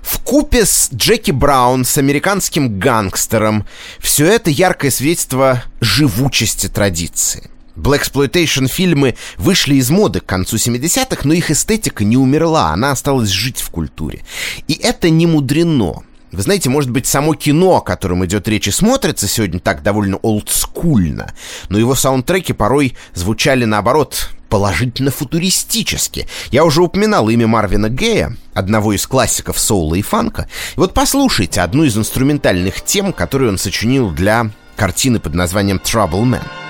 В 0.00 0.20
купе 0.20 0.64
с 0.64 0.90
Джеки 0.94 1.32
Браун, 1.32 1.84
с 1.84 1.98
американским 1.98 2.78
гангстером, 2.78 3.66
все 3.98 4.26
это 4.26 4.48
яркое 4.48 4.92
свидетельство 4.92 5.64
живучести 5.80 6.68
традиции. 6.68 7.50
Blaxploitation 7.74 8.68
фильмы 8.68 9.16
вышли 9.38 9.74
из 9.74 9.90
моды 9.90 10.20
к 10.20 10.26
концу 10.26 10.54
70-х, 10.54 11.22
но 11.24 11.34
их 11.34 11.50
эстетика 11.50 12.04
не 12.04 12.16
умерла, 12.16 12.70
она 12.70 12.92
осталась 12.92 13.30
жить 13.30 13.60
в 13.60 13.70
культуре. 13.70 14.22
И 14.68 14.74
это 14.74 15.10
не 15.10 15.26
мудрено. 15.26 16.04
Вы 16.34 16.42
знаете, 16.42 16.68
может 16.68 16.90
быть, 16.90 17.06
само 17.06 17.34
кино, 17.34 17.76
о 17.76 17.80
котором 17.80 18.24
идет 18.24 18.48
речь, 18.48 18.66
и 18.66 18.72
смотрится 18.72 19.28
сегодня 19.28 19.60
так 19.60 19.82
довольно 19.82 20.16
олдскульно, 20.16 21.32
но 21.68 21.78
его 21.78 21.94
саундтреки 21.94 22.52
порой 22.52 22.96
звучали, 23.14 23.64
наоборот, 23.64 24.30
положительно 24.48 25.10
футуристически. 25.10 26.26
Я 26.50 26.64
уже 26.64 26.82
упоминал 26.82 27.28
имя 27.28 27.46
Марвина 27.46 27.88
Гея, 27.88 28.36
одного 28.52 28.92
из 28.92 29.06
классиков 29.06 29.58
соула 29.58 29.94
и 29.94 30.02
фанка. 30.02 30.48
И 30.76 30.80
вот 30.80 30.92
послушайте 30.92 31.60
одну 31.60 31.84
из 31.84 31.96
инструментальных 31.96 32.84
тем, 32.84 33.12
которую 33.12 33.50
он 33.50 33.58
сочинил 33.58 34.10
для 34.10 34.50
картины 34.76 35.20
под 35.20 35.34
названием 35.34 35.80
«Trouble 35.84 36.24
Man». 36.24 36.63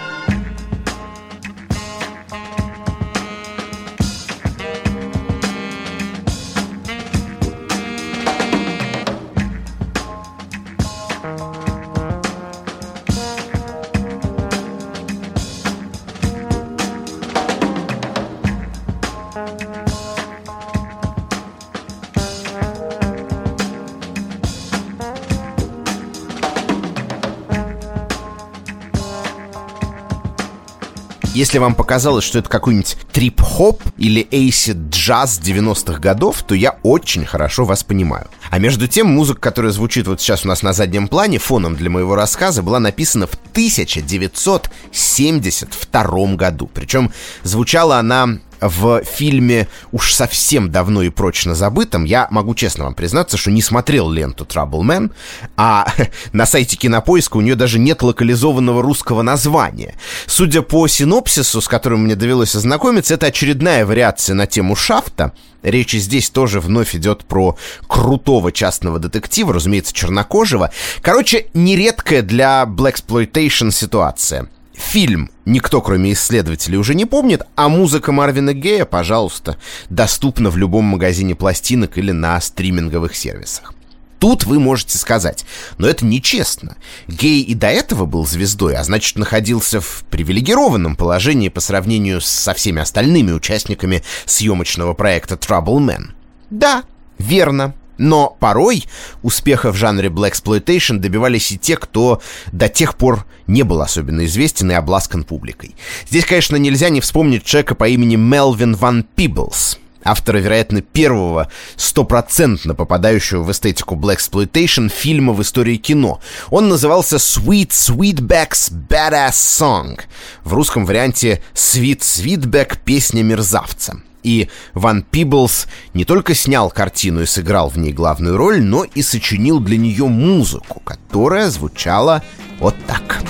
Если 31.45 31.59
вам 31.59 31.75
показалось, 31.75 32.25
что 32.25 32.39
это 32.39 32.49
какой-нибудь 32.49 32.97
трип-хоп 33.13 33.83
или 33.99 34.27
эйсид 34.31 34.89
джаз 34.89 35.39
90-х 35.45 36.01
годов, 36.01 36.43
то 36.43 36.55
я 36.55 36.79
очень 36.83 37.27
хорошо 37.27 37.67
вас 37.67 37.85
понимаю. 37.85 38.29
А 38.49 38.59
между 38.59 38.89
тем, 38.89 39.09
музыка, 39.09 39.43
которая 39.43 39.71
звучит 39.71 40.09
вот 40.09 40.23
сейчас 40.23 40.47
у 40.47 40.49
нас 40.49 40.63
на 40.63 40.73
заднем 40.73 41.07
плане, 41.07 41.39
фоном 41.39 41.77
для 41.77 41.91
моего 41.91 42.15
рассказа, 42.15 42.63
была 42.63 42.81
написана 42.81 43.27
в 43.27 43.35
1972 43.35 46.35
году. 46.37 46.71
Причем 46.73 47.13
звучала 47.43 47.99
она 47.99 48.39
в 48.69 49.03
фильме 49.05 49.69
уж 49.93 50.15
совсем 50.15 50.71
давно 50.71 51.03
и 51.03 51.11
прочно 51.11 51.55
забытом, 51.55 52.05
я 52.05 52.29
могу 52.31 52.55
честно 52.55 52.85
вам 52.85 52.95
признаться, 52.95 53.37
что 53.37 53.51
не 53.51 53.63
смотрел 53.63 54.11
ленту 54.11 54.45
Trouble 54.45 54.83
Man, 54.83 55.13
а 55.57 55.87
на 56.33 56.47
сайте 56.47 56.77
Кинопоиска 56.77 57.37
у 57.37 57.41
нее 57.41 57.55
даже 57.55 57.79
нет 57.79 58.03
локализованного 58.03 58.83
русского 58.83 59.23
названия. 59.23 59.95
Судя 60.27 60.63
по 60.63 60.87
синопсису, 60.89 61.61
с 61.61 61.69
которым 61.69 62.05
мне 62.05 62.17
довелось 62.17 62.55
ознакомиться, 62.55 63.15
это 63.15 63.27
очередная 63.27 63.85
вариация 63.87 64.35
на 64.35 64.47
тему 64.47 64.77
Шафта. 64.77 65.33
Речь 65.63 65.93
здесь 65.93 66.29
тоже 66.29 66.61
вновь 66.61 66.95
идет 66.95 67.25
про 67.25 67.57
крутого 67.87 68.53
частного 68.53 68.99
детектива, 68.99 69.55
разумеется, 69.55 69.95
чернокожего. 69.95 70.71
Короче, 71.01 71.47
нередкая 71.55 72.21
для 72.21 72.65
Black 72.65 72.97
Exploitation 72.97 73.71
ситуация. 73.71 74.49
Фильм 74.75 75.31
никто, 75.45 75.81
кроме 75.81 76.13
исследователей, 76.13 76.79
уже 76.79 76.95
не 76.95 77.05
помнит, 77.05 77.43
а 77.55 77.69
музыка 77.69 78.13
Марвина 78.13 78.53
Гея, 78.55 78.85
пожалуйста, 78.85 79.57
доступна 79.89 80.51
в 80.51 80.57
любом 80.57 80.85
магазине 80.85 81.35
пластинок 81.35 81.97
или 81.97 82.11
на 82.11 82.41
стриминговых 82.41 83.15
сервисах. 83.15 83.73
Тут 84.19 84.45
вы 84.45 84.59
можете 84.59 84.97
сказать, 84.97 85.45
но 85.77 85.87
это 85.87 86.05
нечестно. 86.05 86.77
Гей 87.09 87.43
и 87.43 87.55
до 87.55 87.67
этого 87.69 88.07
был 88.07 88.27
звездой, 88.27 88.75
а 88.75 88.83
значит 88.83 89.17
находился 89.17 89.81
в 89.81 90.05
привилегированном 90.11 90.97
положении 90.97 91.51
по 91.51 91.61
сравнению 91.61 92.21
со 92.21 92.55
всеми 92.55 92.81
остальными 92.81 93.33
участниками 93.33 94.03
съемочного 94.25 94.95
проекта 94.95 95.35
Trouble 95.35 95.79
Man. 95.79 96.13
Да, 96.51 96.85
верно. 97.19 97.75
Но 97.99 98.37
порой 98.41 98.85
успеха 99.23 99.73
в 99.73 99.77
жанре 99.77 100.09
Black 100.09 100.33
Exploitation 100.33 100.99
добивались 100.99 101.53
и 101.53 101.59
те, 101.59 101.77
кто 101.77 102.21
до 102.53 102.69
тех 102.69 102.97
пор 102.97 103.25
не 103.47 103.63
был 103.63 103.83
особенно 103.83 104.25
известен 104.25 104.71
и 104.71 104.75
обласкан 104.75 105.25
публикой. 105.25 105.77
Здесь, 106.09 106.25
конечно, 106.25 106.57
нельзя 106.57 106.89
не 106.89 107.01
вспомнить 107.01 107.45
человека 107.45 107.75
по 107.75 107.89
имени 107.89 108.17
Мелвин 108.17 108.75
Ван 108.75 109.05
Пиблс, 109.05 109.79
автора, 110.05 110.39
вероятно, 110.39 110.83
первого 110.83 111.51
стопроцентно 111.77 112.75
попадающего 112.75 113.43
в 113.43 113.51
эстетику 113.51 113.97
Black 113.97 114.19
Exploitation 114.19 114.89
фильма 114.89 115.33
в 115.33 115.43
истории 115.43 115.77
кино. 115.77 116.21
Он 116.51 116.69
назывался 116.69 117.17
Sweet 117.17 117.71
Sweetback's 117.71 118.73
Badass 118.73 119.33
Song. 119.33 120.01
В 120.45 120.53
русском 120.55 120.85
варианте 120.85 121.43
Sweet 121.55 122.01
Sweetback 122.01 122.79
Песня 122.85 123.23
мерзавца. 123.23 124.01
И 124.25 124.49
Ван 124.73 125.03
Пиблс 125.03 125.69
не 125.93 126.05
только 126.05 126.35
снял 126.35 126.71
картину 126.71 127.23
и 127.23 127.27
сыграл 127.27 127.69
в 127.69 127.79
ней 127.79 127.93
главную 127.93 128.37
роль, 128.37 128.61
но 128.61 128.83
и 128.83 129.03
сочинил 129.03 129.61
для 129.61 129.77
нее 129.77 130.09
музыку, 130.09 130.81
которая 130.85 131.51
звучала 131.51 132.23
вот 132.59 132.75
так. 132.87 133.23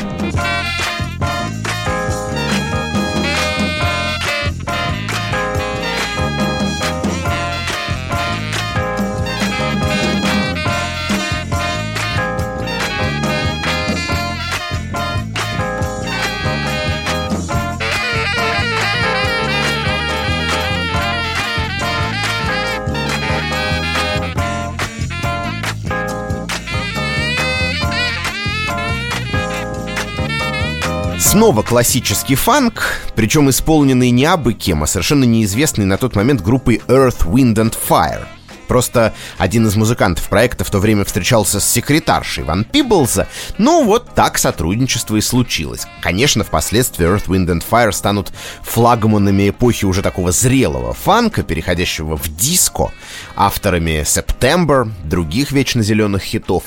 Снова 31.34 31.62
классический 31.62 32.36
фанк, 32.36 33.00
причем 33.16 33.50
исполненный 33.50 34.10
не 34.10 34.24
абы 34.24 34.54
кем, 34.54 34.84
а 34.84 34.86
совершенно 34.86 35.24
неизвестный 35.24 35.84
на 35.84 35.98
тот 35.98 36.14
момент 36.14 36.40
группой 36.40 36.80
Earth, 36.86 37.26
Wind 37.26 37.56
and 37.56 37.76
Fire. 37.88 38.24
Просто 38.68 39.12
один 39.36 39.66
из 39.66 39.74
музыкантов 39.74 40.28
проекта 40.28 40.62
в 40.62 40.70
то 40.70 40.78
время 40.78 41.04
встречался 41.04 41.58
с 41.58 41.68
секретаршей 41.68 42.44
Ван 42.44 42.64
Пиблза. 42.64 43.26
Ну 43.58 43.84
вот 43.84 44.14
так 44.14 44.38
сотрудничество 44.38 45.16
и 45.16 45.20
случилось. 45.20 45.88
Конечно, 46.00 46.44
впоследствии 46.44 47.04
Earth, 47.04 47.26
Wind 47.26 47.48
and 47.48 47.64
Fire 47.68 47.90
станут 47.90 48.32
флагманами 48.62 49.50
эпохи 49.50 49.86
уже 49.86 50.02
такого 50.02 50.30
зрелого 50.30 50.92
фанка, 50.92 51.42
переходящего 51.42 52.16
в 52.16 52.28
диско, 52.36 52.92
авторами 53.34 54.02
September, 54.02 54.88
других 55.04 55.50
вечно 55.50 55.82
зеленых 55.82 56.22
хитов. 56.22 56.64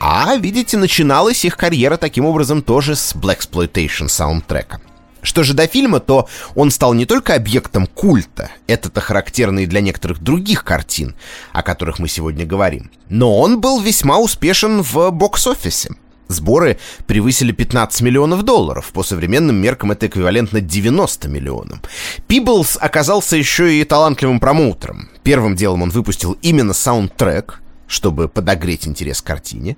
А, 0.00 0.36
видите, 0.36 0.76
начиналась 0.76 1.44
их 1.44 1.56
карьера 1.56 1.96
таким 1.96 2.24
образом 2.24 2.62
тоже 2.62 2.94
с 2.94 3.14
Black 3.14 3.40
Exploitation 3.40 4.08
саундтрека. 4.08 4.80
Что 5.22 5.42
же 5.42 5.54
до 5.54 5.66
фильма, 5.66 5.98
то 5.98 6.28
он 6.54 6.70
стал 6.70 6.94
не 6.94 7.04
только 7.04 7.34
объектом 7.34 7.86
культа, 7.86 8.50
это-то 8.68 9.00
характерно 9.00 9.60
и 9.60 9.66
для 9.66 9.80
некоторых 9.80 10.20
других 10.20 10.64
картин, 10.64 11.16
о 11.52 11.62
которых 11.62 11.98
мы 11.98 12.08
сегодня 12.08 12.46
говорим, 12.46 12.90
но 13.08 13.38
он 13.38 13.60
был 13.60 13.80
весьма 13.80 14.18
успешен 14.18 14.82
в 14.82 15.10
бокс-офисе. 15.10 15.90
Сборы 16.28 16.78
превысили 17.06 17.52
15 17.52 18.02
миллионов 18.02 18.42
долларов. 18.42 18.90
По 18.92 19.02
современным 19.02 19.56
меркам 19.56 19.92
это 19.92 20.06
эквивалентно 20.06 20.60
90 20.60 21.26
миллионам. 21.26 21.80
Пиблс 22.26 22.76
оказался 22.78 23.36
еще 23.36 23.80
и 23.80 23.84
талантливым 23.84 24.38
промоутером. 24.38 25.08
Первым 25.22 25.56
делом 25.56 25.82
он 25.82 25.90
выпустил 25.90 26.36
именно 26.42 26.74
саундтрек, 26.74 27.62
чтобы 27.88 28.28
подогреть 28.28 28.86
интерес 28.86 29.20
к 29.20 29.26
картине. 29.26 29.76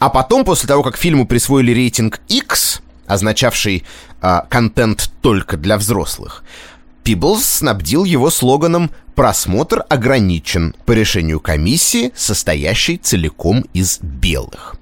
А 0.00 0.08
потом, 0.08 0.44
после 0.44 0.66
того, 0.66 0.82
как 0.82 0.96
фильму 0.96 1.26
присвоили 1.26 1.72
рейтинг 1.72 2.20
X, 2.28 2.80
означавший 3.06 3.84
э, 4.20 4.40
контент 4.48 5.12
только 5.20 5.56
для 5.56 5.76
взрослых, 5.78 6.42
Пиблс 7.04 7.44
снабдил 7.44 8.04
его 8.04 8.30
слоганом 8.30 8.90
«Просмотр 9.14 9.84
ограничен 9.88 10.74
по 10.86 10.92
решению 10.92 11.40
комиссии, 11.40 12.12
состоящей 12.14 12.96
целиком 12.96 13.66
из 13.72 13.98
белых». 14.00 14.79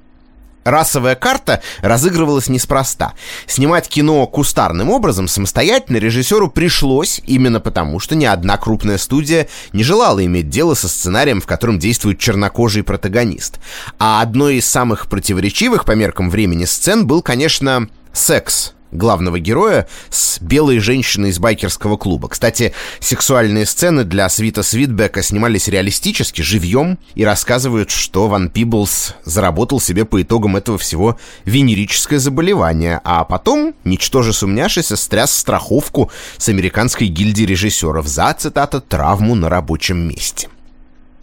Расовая 0.68 1.14
карта 1.14 1.62
разыгрывалась 1.81 2.50
неспроста. 2.50 3.14
Снимать 3.46 3.88
кино 3.88 4.26
кустарным 4.26 4.90
образом 4.90 5.26
самостоятельно 5.26 5.96
режиссеру 5.96 6.50
пришлось 6.50 7.22
именно 7.26 7.59
потому, 7.59 8.00
что 8.00 8.14
ни 8.14 8.26
одна 8.26 8.59
крупная 8.59 8.98
студия 8.98 9.48
не 9.72 9.83
желала 9.83 10.22
иметь 10.26 10.50
дело 10.50 10.74
со 10.74 10.87
сценарием, 10.87 11.40
в 11.40 11.46
котором 11.46 11.78
действует 11.78 12.18
чернокожий 12.18 12.83
протагонист. 12.83 13.61
А 13.98 14.20
одной 14.20 14.57
из 14.57 14.68
самых 14.68 15.09
противоречивых 15.09 15.87
по 15.87 15.92
меркам 15.92 16.28
времени 16.28 16.66
сцен 16.66 17.07
был, 17.07 17.22
конечно, 17.22 17.88
секс 18.12 18.74
главного 18.90 19.38
героя 19.38 19.88
с 20.11 20.40
белой 20.40 20.79
женщиной 20.79 21.31
из 21.31 21.38
байкерского 21.38 21.96
клуба. 21.96 22.29
Кстати, 22.29 22.72
сексуальные 23.01 23.66
сцены 23.66 24.05
для 24.05 24.29
Свита 24.29 24.62
Свитбека 24.62 25.22
снимались 25.22 25.68
реалистически, 25.68 26.42
живьем, 26.42 26.98
и 27.14 27.24
рассказывают, 27.24 27.90
что 27.90 28.29
Ван 28.29 28.51
Пиблс 28.51 29.14
заработал 29.24 29.81
себе 29.81 30.05
по 30.05 30.22
итогам 30.22 30.57
этого 30.57 30.79
всего 30.79 31.18
венерическое 31.44 32.18
заболевание, 32.18 33.01
а 33.05 33.24
потом, 33.24 33.74
ничтоже 33.85 34.33
сумняшися, 34.33 34.96
стряс 34.96 35.35
страховку 35.35 36.11
с 36.37 36.48
американской 36.48 37.09
гильдии 37.09 37.44
режиссеров 37.44 38.07
за, 38.07 38.35
цитата, 38.38 38.81
«травму 38.81 39.35
на 39.35 39.48
рабочем 39.48 39.98
месте». 39.98 40.48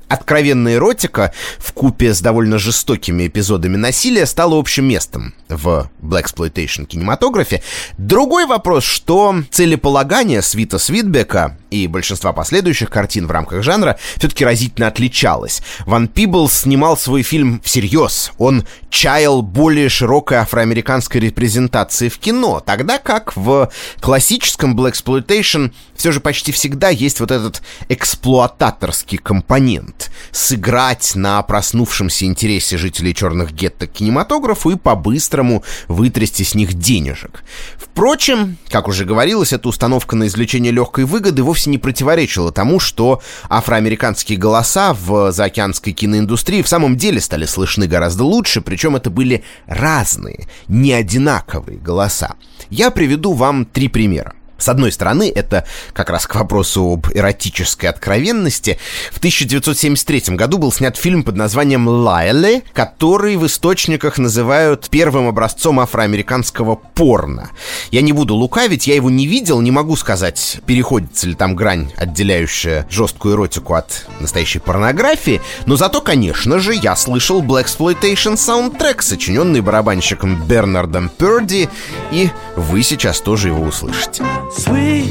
Откровенная 0.07 0.75
эротика 0.75 1.33
в 1.57 1.73
купе 1.73 2.13
с 2.13 2.21
довольно 2.21 2.59
жестокими 2.59 3.27
эпизодами 3.27 3.75
насилия 3.75 4.25
стала 4.25 4.59
общим 4.59 4.85
местом 4.85 5.33
в 5.49 5.89
Black 6.01 6.25
Exploitation 6.25 6.85
кинематографе. 6.85 7.63
Другой 7.97 8.45
вопрос, 8.45 8.83
что 8.83 9.35
целеполагание 9.49 10.41
Свита 10.41 10.77
Свитбека 10.77 11.57
и 11.71 11.87
большинства 11.87 12.33
последующих 12.33 12.89
картин 12.89 13.27
в 13.27 13.31
рамках 13.31 13.63
жанра 13.63 13.97
все-таки 14.17 14.45
разительно 14.45 14.87
отличалось. 14.87 15.61
Ван 15.85 16.07
Пиблс 16.07 16.61
снимал 16.61 16.97
свой 16.97 17.23
фильм 17.23 17.61
всерьез. 17.63 18.31
Он 18.37 18.65
чаял 18.89 19.41
более 19.41 19.89
широкой 19.89 20.37
афроамериканской 20.37 21.19
репрезентации 21.19 22.09
в 22.09 22.17
кино, 22.17 22.61
тогда 22.65 22.97
как 22.97 23.35
в 23.35 23.71
классическом 23.99 24.79
Black 24.79 24.93
Exploitation 24.93 25.73
все 25.95 26.11
же 26.11 26.19
почти 26.19 26.51
всегда 26.51 26.89
есть 26.89 27.19
вот 27.19 27.31
этот 27.31 27.61
эксплуататорский 27.89 29.17
компонент. 29.17 29.94
Сыграть 30.31 31.13
на 31.15 31.41
проснувшемся 31.43 32.25
интересе 32.25 32.77
жителей 32.77 33.13
черных 33.13 33.53
гетто 33.53 33.87
к 33.87 33.93
кинематографу 33.93 34.71
и 34.71 34.75
по-быстрому 34.75 35.63
вытрясти 35.87 36.43
с 36.43 36.55
них 36.55 36.73
денежек. 36.73 37.43
Впрочем, 37.77 38.57
как 38.69 38.87
уже 38.87 39.05
говорилось, 39.05 39.53
эта 39.53 39.69
установка 39.69 40.15
на 40.15 40.27
извлечение 40.27 40.71
легкой 40.71 41.05
выгоды 41.05 41.43
вовсе 41.43 41.69
не 41.69 41.77
противоречила 41.77 42.51
тому, 42.51 42.79
что 42.79 43.21
афроамериканские 43.49 44.37
голоса 44.37 44.93
в 44.93 45.31
заокеанской 45.31 45.93
киноиндустрии 45.93 46.61
в 46.61 46.67
самом 46.67 46.97
деле 46.97 47.21
стали 47.21 47.45
слышны 47.45 47.87
гораздо 47.87 48.23
лучше, 48.25 48.61
причем 48.61 48.95
это 48.95 49.09
были 49.09 49.43
разные, 49.65 50.47
не 50.67 50.93
одинаковые 50.93 51.77
голоса. 51.77 52.35
Я 52.69 52.91
приведу 52.91 53.33
вам 53.33 53.65
три 53.65 53.87
примера. 53.87 54.33
С 54.57 54.69
одной 54.69 54.91
стороны, 54.91 55.31
это 55.33 55.65
как 55.93 56.09
раз 56.09 56.25
к 56.27 56.35
вопросу 56.35 56.93
об 56.93 57.07
эротической 57.13 57.89
откровенности. 57.89 58.79
В 59.11 59.17
1973 59.17 60.35
году 60.35 60.57
был 60.57 60.71
снят 60.71 60.95
фильм 60.95 61.23
под 61.23 61.35
названием 61.35 61.87
«Лайле», 61.87 62.63
который 62.73 63.35
в 63.35 63.45
источниках 63.45 64.17
называют 64.17 64.89
первым 64.89 65.27
образцом 65.27 65.79
афроамериканского 65.79 66.75
порно. 66.75 67.49
Я 67.91 68.01
не 68.01 68.13
буду 68.13 68.35
лукавить, 68.35 68.87
я 68.87 68.95
его 68.95 69.09
не 69.09 69.27
видел, 69.27 69.59
не 69.59 69.71
могу 69.71 69.95
сказать, 69.97 70.59
переходится 70.65 71.27
ли 71.27 71.35
там 71.35 71.55
грань, 71.55 71.91
отделяющая 71.97 72.87
жесткую 72.89 73.35
эротику 73.35 73.73
от 73.73 74.05
настоящей 74.21 74.59
порнографии, 74.59 75.41
но 75.65 75.75
зато, 75.75 75.99
конечно 75.99 76.59
же, 76.59 76.73
я 76.73 76.95
слышал 76.95 77.43
Black 77.43 77.65
Exploitation 77.65 78.37
саундтрек, 78.37 79.01
сочиненный 79.01 79.61
барабанщиком 79.61 80.43
Бернардом 80.45 81.09
Перди, 81.09 81.69
и 82.11 82.29
вы 82.55 82.83
сейчас 82.83 83.19
тоже 83.19 83.49
его 83.49 83.63
услышите. 83.63 84.23
Sweet, 84.51 85.09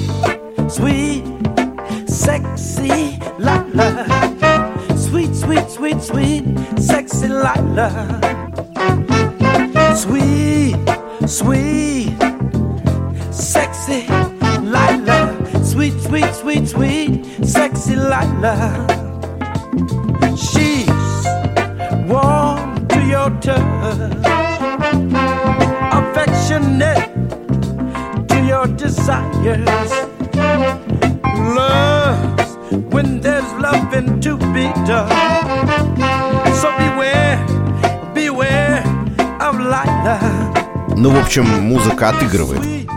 sweet, 0.69 1.25
sexy 2.09 3.19
Lila. 3.39 4.07
Sweet, 4.97 5.35
sweet, 5.35 5.69
sweet, 5.71 6.03
sweet, 6.03 6.45
sexy 6.79 7.29
Lila. 7.29 8.21
Sweet, 9.97 10.77
sweet, 11.27 12.17
sexy 13.31 14.07
Lila. 14.63 15.37
Sweet, 15.63 16.01
sweet, 16.01 16.35
sweet, 16.35 16.69
sweet, 16.69 17.25
sexy 17.47 17.97
Lila. 17.97 18.87
She's 20.37 20.89
warm 22.09 22.87
to 22.89 23.01
your 23.05 23.31
touch, 23.41 24.34
desires. 29.05 29.93
Love's 31.55 32.57
when 32.91 33.21
there's 33.21 33.51
loving 33.61 34.19
to 34.21 34.37
be 34.55 34.73
done. 34.89 35.11
So 36.61 36.73
beware, 36.79 37.37
beware 38.15 38.83
of 39.41 39.61
light. 39.61 40.21
Ну, 40.97 41.11
в 41.11 41.19
общем, 41.19 41.45
музыка 41.45 42.11
отыгрывает 42.11 42.89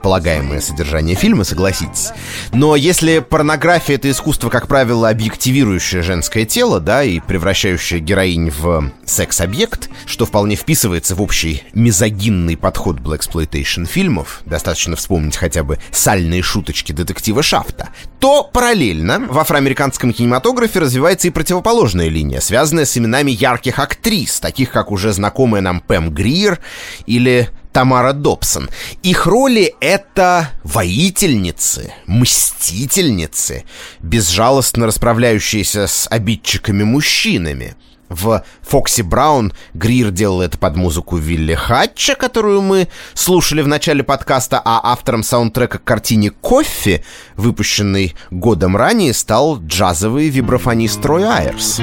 предполагаемое 0.00 0.60
содержание 0.60 1.14
фильма, 1.14 1.44
согласитесь. 1.44 2.08
Но 2.52 2.74
если 2.74 3.18
порнография— 3.18 3.94
это 3.96 4.10
искусство, 4.10 4.48
как 4.48 4.66
правило, 4.66 5.10
объективирующее 5.10 6.02
женское 6.02 6.46
тело, 6.46 6.80
да, 6.80 7.04
и 7.04 7.20
превращающее 7.20 8.00
героинь 8.00 8.50
в 8.50 8.90
секс-объект, 9.04 9.90
что 10.06 10.24
вполне 10.24 10.56
вписывается 10.56 11.14
в 11.14 11.20
общий 11.20 11.64
мизогинный 11.74 12.56
подход 12.56 12.98
blaxploitation 12.98 13.84
фильмов, 13.84 14.40
достаточно 14.46 14.96
вспомнить 14.96 15.36
хотя 15.36 15.64
бы 15.64 15.78
сальные 15.90 16.40
шуточки 16.40 16.92
детектива 16.92 17.42
Шафта, 17.42 17.90
то 18.20 18.44
параллельно 18.44 19.18
в 19.28 19.38
афроамериканском 19.38 20.12
кинематографе 20.12 20.78
развивается 20.78 21.26
и 21.26 21.30
противоположная 21.30 22.08
линия, 22.08 22.40
связанная 22.40 22.84
с 22.84 22.96
именами 22.96 23.30
ярких 23.30 23.78
актрис, 23.78 24.40
таких 24.40 24.70
как 24.70 24.92
уже 24.92 25.12
знакомая 25.12 25.62
нам 25.62 25.80
Пэм 25.80 26.10
Гриер 26.10 26.60
или 27.06 27.48
Тамара 27.72 28.12
Добсон. 28.12 28.68
Их 29.02 29.26
роли— 29.26 29.74
это 29.80 30.50
воительницы, 30.64 31.94
мстительницы, 32.06 33.64
безжалостно 34.00 34.86
расправляющиеся 34.86 35.86
с 35.86 36.06
обидчиками 36.10 36.82
мужчинами. 36.82 37.74
В 38.10 38.44
«Фокси 38.62 39.02
Браун» 39.02 39.52
Грир 39.72 40.10
делал 40.10 40.42
это 40.42 40.58
под 40.58 40.76
музыку 40.76 41.16
Вилли 41.16 41.54
Хатча, 41.54 42.16
которую 42.16 42.60
мы 42.60 42.88
слушали 43.14 43.62
в 43.62 43.68
начале 43.68 44.02
подкаста, 44.02 44.60
а 44.62 44.80
автором 44.82 45.22
саундтрека 45.22 45.78
к 45.78 45.84
картине 45.84 46.30
«Кофе», 46.30 47.04
выпущенный 47.36 48.16
годом 48.32 48.76
ранее, 48.76 49.14
стал 49.14 49.60
джазовый 49.60 50.28
вибрафонист 50.28 51.00
Трой 51.00 51.24
Айрс. 51.24 51.80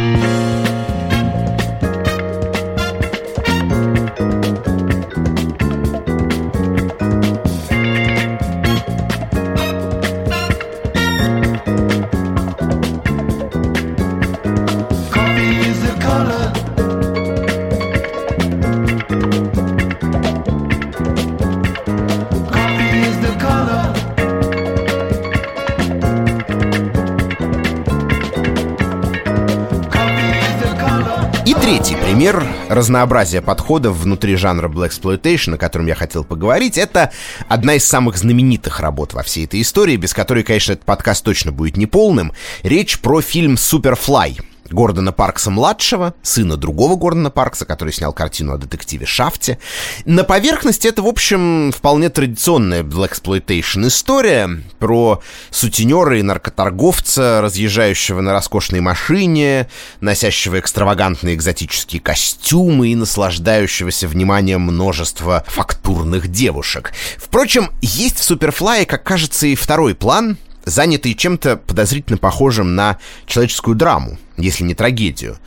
Пример 32.78 32.88
разнообразия 32.88 33.42
подходов 33.42 33.98
внутри 33.98 34.36
жанра 34.36 34.70
Black 34.70 34.92
Exploitation, 34.92 35.56
о 35.56 35.58
котором 35.58 35.88
я 35.88 35.96
хотел 35.96 36.24
поговорить, 36.24 36.78
это 36.78 37.12
одна 37.50 37.74
из 37.74 37.86
самых 37.86 38.18
знаменитых 38.18 38.80
работ 38.80 39.14
во 39.14 39.24
всей 39.24 39.46
этой 39.46 39.62
истории, 39.62 39.98
без 39.98 40.14
которой, 40.14 40.44
конечно, 40.44 40.74
этот 40.74 40.86
подкаст 40.86 41.24
точно 41.26 41.52
будет 41.52 41.78
неполным. 41.78 42.34
Речь 42.64 43.00
про 43.00 43.22
фильм 43.22 43.58
«Суперфлай», 43.58 44.38
Гордона 44.72 45.12
Паркса-младшего, 45.12 46.14
сына 46.22 46.58
другого 46.58 46.96
Гордона 46.96 47.30
Паркса, 47.30 47.66
который 47.66 47.94
снял 47.94 48.14
картину 48.14 48.54
о 48.54 48.58
детективе 48.58 49.06
Шафте. 49.06 49.60
На 50.06 50.24
поверхности 50.24 50.88
это, 50.88 51.02
в 51.02 51.08
общем, 51.08 51.72
вполне 51.72 52.10
традиционная 52.10 52.84
blaxploitation 52.84 53.88
история 53.88 54.50
про 54.80 55.22
сутенера 55.52 56.20
и 56.20 56.22
наркоторговца, 56.22 57.42
разъезжающего 57.42 58.22
на 58.22 58.34
роскошной 58.34 58.80
машине, 58.80 59.68
носящего 60.02 60.60
экстравагантные 60.60 61.36
экзотические 61.36 62.02
костюмы 62.02 62.90
и 62.90 62.96
наслаждающегося 62.96 64.08
вниманием 64.08 64.62
множества 64.62 65.44
фактурных 65.48 66.28
девушек. 66.30 66.94
Впрочем, 67.18 67.72
есть 67.82 68.20
в 68.20 68.24
Суперфлае, 68.24 68.86
как 68.86 69.04
кажется, 69.04 69.48
и 69.48 69.56
второй 69.56 69.96
план, 69.96 70.38
занятый 70.70 71.14
чем-то 71.14 71.58
подозрительно 71.58 72.18
похожим 72.18 72.76
на 72.76 72.98
человеческую 73.26 73.76
драму, 73.76 74.18
если 74.38 74.64
не 74.64 74.76
трагедию. 74.76 75.38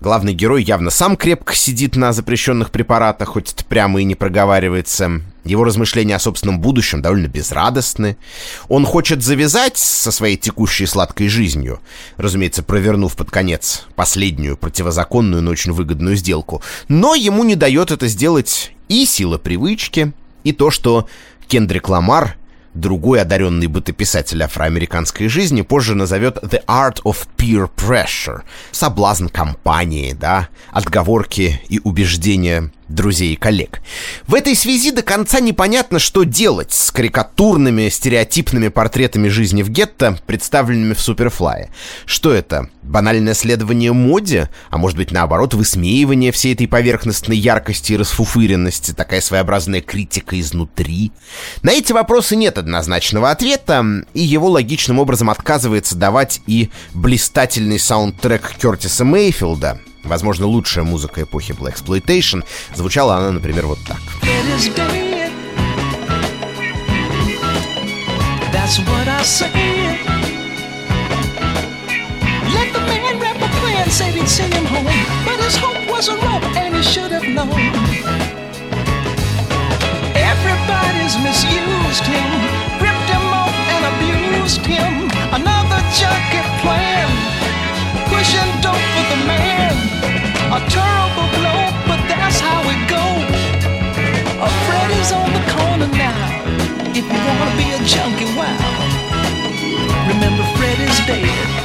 Главный 0.00 0.32
герой 0.32 0.62
явно 0.62 0.90
сам 0.90 1.16
крепко 1.16 1.54
сидит 1.54 1.96
на 1.96 2.12
запрещенных 2.12 2.70
препаратах, 2.70 3.30
хоть 3.30 3.52
это 3.52 3.64
прямо 3.64 4.00
и 4.00 4.04
не 4.04 4.14
проговаривается. 4.14 5.20
Его 5.44 5.64
размышления 5.64 6.14
о 6.14 6.20
собственном 6.20 6.60
будущем 6.60 7.02
довольно 7.02 7.26
безрадостны. 7.26 8.16
Он 8.68 8.84
хочет 8.86 9.22
завязать 9.22 9.76
со 9.76 10.12
своей 10.12 10.36
текущей 10.36 10.86
сладкой 10.86 11.28
жизнью, 11.28 11.80
разумеется, 12.16 12.62
провернув 12.62 13.16
под 13.16 13.30
конец 13.30 13.86
последнюю 13.96 14.56
противозаконную, 14.56 15.42
но 15.42 15.50
очень 15.50 15.72
выгодную 15.72 16.16
сделку. 16.16 16.62
Но 16.86 17.14
ему 17.14 17.42
не 17.42 17.56
дает 17.56 17.90
это 17.90 18.06
сделать 18.06 18.72
и 18.88 19.04
сила 19.04 19.38
привычки, 19.38 20.12
и 20.44 20.52
то, 20.52 20.70
что 20.70 21.08
Кендрик 21.48 21.88
Ламар 21.88 22.36
Другой 22.78 23.22
одаренный 23.22 23.66
бытописатель 23.66 24.40
афроамериканской 24.40 25.26
жизни 25.26 25.62
позже 25.62 25.96
назовет 25.96 26.36
«the 26.44 26.64
art 26.66 27.02
of 27.02 27.26
peer 27.36 27.68
pressure»— 27.76 28.42
соблазн 28.70 29.26
компании, 29.26 30.12
да, 30.12 30.48
отговорки 30.70 31.60
и 31.68 31.80
убеждения 31.82 32.70
друзей 32.88 33.34
и 33.34 33.36
коллег. 33.36 33.80
В 34.26 34.34
этой 34.34 34.56
связи 34.56 34.90
до 34.90 35.02
конца 35.02 35.40
непонятно, 35.40 35.98
что 35.98 36.24
делать 36.24 36.72
с 36.72 36.90
карикатурными, 36.90 37.88
стереотипными 37.88 38.68
портретами 38.68 39.28
жизни 39.28 39.62
в 39.62 39.70
гетто, 39.70 40.18
представленными 40.26 40.94
в 40.94 41.00
Суперфлае. 41.00 41.70
Что 42.06 42.32
это? 42.32 42.70
Банальное 42.82 43.34
следование 43.34 43.92
моде? 43.92 44.48
А 44.70 44.78
может 44.78 44.96
быть, 44.96 45.10
наоборот, 45.10 45.54
высмеивание 45.54 46.32
всей 46.32 46.54
этой 46.54 46.66
поверхностной 46.66 47.36
яркости 47.36 47.92
и 47.92 47.96
расфуфыренности, 47.96 48.92
такая 48.92 49.20
своеобразная 49.20 49.82
критика 49.82 50.40
изнутри? 50.40 51.12
На 51.62 51.72
эти 51.72 51.92
вопросы 51.92 52.36
нет 52.36 52.56
однозначного 52.56 53.30
ответа, 53.30 53.84
и 54.14 54.20
его 54.20 54.48
логичным 54.48 54.98
образом 54.98 55.28
отказывается 55.28 55.96
давать 55.96 56.40
и 56.46 56.70
блистательный 56.94 57.78
саундтрек 57.78 58.54
Кертиса 58.58 59.04
Мейфилда, 59.04 59.80
возможно, 60.08 60.46
лучшая 60.46 60.84
музыка 60.84 61.22
эпохи 61.22 61.52
Black 61.52 61.74
Exploitation. 61.76 62.44
Звучала 62.74 63.16
она, 63.16 63.30
например, 63.30 63.66
вот 63.66 63.78
так. 63.86 64.00
That's 68.52 68.78
what 68.80 69.08
I 69.08 69.22
said. 69.22 69.52
Let 72.52 72.72
the 72.74 72.80
man 72.80 73.18
rap 73.18 73.36
a 73.36 73.48
plan, 73.60 73.88
said 73.88 74.14
he'd 74.14 74.28
send 74.28 74.52
him 74.52 74.66
home. 74.66 74.84
But 75.24 75.40
his 75.40 75.56
hope 75.56 75.88
wasn't 75.88 76.22
wrong, 76.22 76.42
and 76.54 76.74
he 76.76 76.82
should 76.82 77.10
have 77.12 77.24
known. 77.24 77.48
Everybody's 80.14 81.16
misused 81.24 82.04
him, 82.04 82.28
ripped 82.78 83.08
him 83.08 83.24
off 83.40 83.56
and 83.72 83.84
abused 83.92 84.66
him. 84.66 85.08
Another 85.32 85.80
junkie 85.96 86.44
plan, 86.60 87.08
pushing 88.10 88.60
dope 88.60 88.76
for 88.76 89.04
the 89.08 89.16
man. 89.26 89.97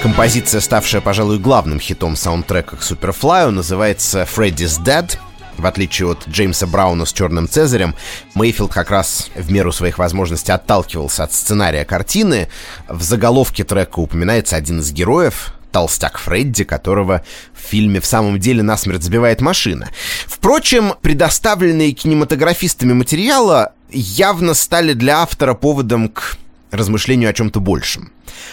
Композиция, 0.02 0.60
ставшая, 0.60 1.02
пожалуй, 1.02 1.40
главным 1.40 1.80
хитом 1.80 2.18
саундтрека 2.18 2.76
к 2.76 2.82
Superfly, 2.82 3.52
называется 3.52 4.24
«Freddy's 4.24 4.84
Dead», 4.84 5.18
в 5.58 5.66
отличие 5.66 6.12
от 6.12 6.28
Джеймса 6.28 6.68
Брауна 6.68 7.06
с 7.06 7.14
«Черным 7.14 7.48
Цезарем», 7.48 7.96
Мейфилд 8.36 8.74
как 8.74 8.92
раз 8.92 9.30
в 9.34 9.50
меру 9.50 9.72
своих 9.72 9.98
возможностей 9.98 10.52
отталкивался 10.52 11.24
от 11.24 11.32
сценария 11.32 11.86
картины. 11.86 12.50
В 12.90 13.02
заголовке 13.02 13.64
трека 13.64 14.00
упоминается 14.00 14.58
один 14.58 14.82
из 14.82 14.92
героев, 14.92 15.54
толстяк 15.74 16.18
Фредди, 16.20 16.64
которого 16.64 17.24
в 17.54 17.60
фильме 17.60 18.00
в 18.00 18.06
самом 18.06 18.40
деле 18.40 18.64
насмерть 18.64 19.04
сбивает 19.04 19.42
машина. 19.42 19.90
Впрочем, 20.26 20.94
предоставленные 21.02 21.92
кинематографистами 21.92 22.94
материала 22.94 23.74
явно 23.90 24.54
стали 24.54 24.94
для 24.94 25.22
автора 25.22 25.56
поводом 25.56 26.08
к 26.08 26.38
размышлению 26.72 27.30
о 27.30 27.34
чем-то 27.34 27.60
большем. 27.60 28.12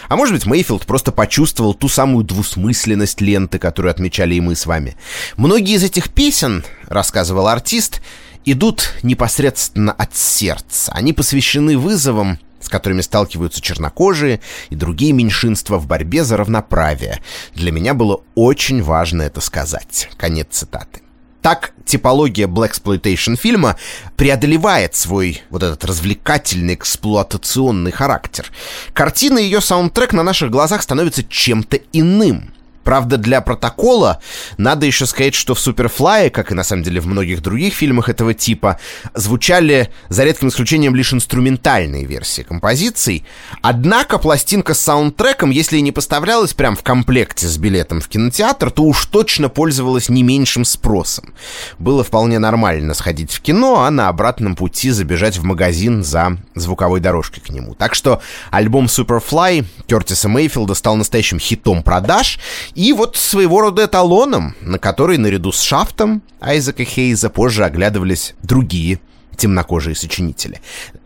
А 0.09 0.17
может 0.17 0.35
быть, 0.35 0.47
Мейфилд 0.47 0.87
просто 0.87 1.13
почувствовал 1.13 1.75
ту 1.75 1.89
самую 1.89 2.25
двусмысленность 2.25 3.21
ленты, 3.21 3.59
которую 3.59 3.91
отмечали 3.91 4.35
и 4.35 4.41
мы 4.41 4.57
с 4.57 4.67
вами. 4.67 4.97
Многие 5.37 5.77
из 5.77 5.85
этих 5.85 6.11
песен, 6.11 6.65
рассказывал 6.89 7.49
артист, 7.49 8.03
идут 8.45 8.95
непосредственно 9.03 9.93
от 9.93 10.17
сердца. 10.17 10.93
Они 10.95 11.13
посвящены 11.13 11.79
вызовам, 11.79 12.39
с 12.61 12.69
которыми 12.69 13.01
сталкиваются 13.01 13.61
чернокожие 13.61 14.41
и 14.69 14.75
другие 14.75 15.13
меньшинства 15.13 15.79
в 15.79 15.87
борьбе 15.87 16.25
за 16.25 16.37
равноправие. 16.37 17.21
Для 17.55 17.73
меня 17.73 17.95
было 17.95 18.23
очень 18.35 18.83
важно 18.83 19.23
это 19.23 19.41
сказать. 19.41 20.09
Конец 20.17 20.49
цитаты. 20.51 21.03
Так 21.43 21.73
типология 21.87 22.47
Blaxploitation 22.47 23.37
фильма 23.37 23.77
преодолевает 24.17 24.95
свой 24.95 25.43
вот 25.49 25.63
этот 25.63 25.85
развлекательный 25.85 26.75
эксплуатационный 26.75 27.93
характер. 27.93 28.51
Картина 28.93 29.39
и 29.39 29.45
ее 29.45 29.61
саундтрек 29.61 30.13
на 30.13 30.23
наших 30.23 30.51
глазах 30.51 30.83
становится 30.83 31.25
чем-то 31.25 31.79
иным. 31.93 32.53
Правда, 32.91 33.19
для 33.19 33.41
протокола 33.41 34.19
надо 34.57 34.85
еще 34.85 35.07
сказать, 35.07 35.37
что 35.37 35.55
в 35.55 35.61
Суперфлае, 35.61 36.29
как 36.29 36.51
и 36.51 36.57
на 36.57 36.65
самом 36.65 36.83
деле 36.83 37.01
в 37.01 37.07
многих 37.07 37.41
других 37.41 37.73
фильмах 37.73 38.09
этого 38.09 38.35
типа, 38.35 38.81
звучали, 39.15 39.91
за 40.09 40.25
редким 40.25 40.49
исключением, 40.49 40.97
лишь 40.97 41.13
инструментальные 41.13 42.05
версии 42.05 42.43
композиций. 42.43 43.25
Однако 43.63 44.19
пластинка 44.19 44.75
с 44.75 44.81
саундтреком, 44.81 45.51
если 45.51 45.79
и 45.79 45.83
не 45.83 45.93
поставлялась 45.93 46.53
прям 46.53 46.75
в 46.75 46.83
комплекте 46.83 47.47
с 47.47 47.59
билетом 47.59 48.01
в 48.01 48.09
кинотеатр, 48.09 48.73
то 48.73 48.83
уж 48.83 49.07
точно 49.07 49.49
пользовалась 49.49 50.09
не 50.09 50.25
меньшим 50.25 50.65
спросом. 50.65 51.33
Было 51.79 52.03
вполне 52.03 52.41
нормально 52.41 52.95
сходить 52.95 53.31
в 53.31 53.41
кино, 53.41 53.85
а 53.85 53.91
на 53.93 54.09
обратном 54.09 54.57
пути 54.57 54.91
забежать 54.91 55.39
в 55.39 55.45
магазин 55.45 56.03
за 56.03 56.39
звуковой 56.57 56.99
дорожкой 56.99 57.41
к 57.41 57.51
нему. 57.51 57.77
Так 57.77 57.95
что 57.95 58.21
альбом 58.51 58.87
Superfly 58.87 59.65
Кертиса 59.87 60.29
Мейфилда 60.29 60.75
стал 60.75 60.97
настоящим 60.97 61.39
хитом 61.39 61.85
продаж, 61.85 62.41
и 62.81 62.95
вот 62.95 63.15
своего 63.19 63.61
рода 63.61 63.85
эталоном, 63.85 64.55
на 64.63 64.79
который 64.79 65.19
наряду 65.19 65.53
с 65.53 65.61
Шафтом 65.61 66.23
Айзека 66.41 66.83
Хейза 66.83 67.29
позже 67.29 67.67
оглядывались 67.67 68.35
другие 68.43 69.01
темнокожие 69.37 69.95
сочинители. 69.95 70.63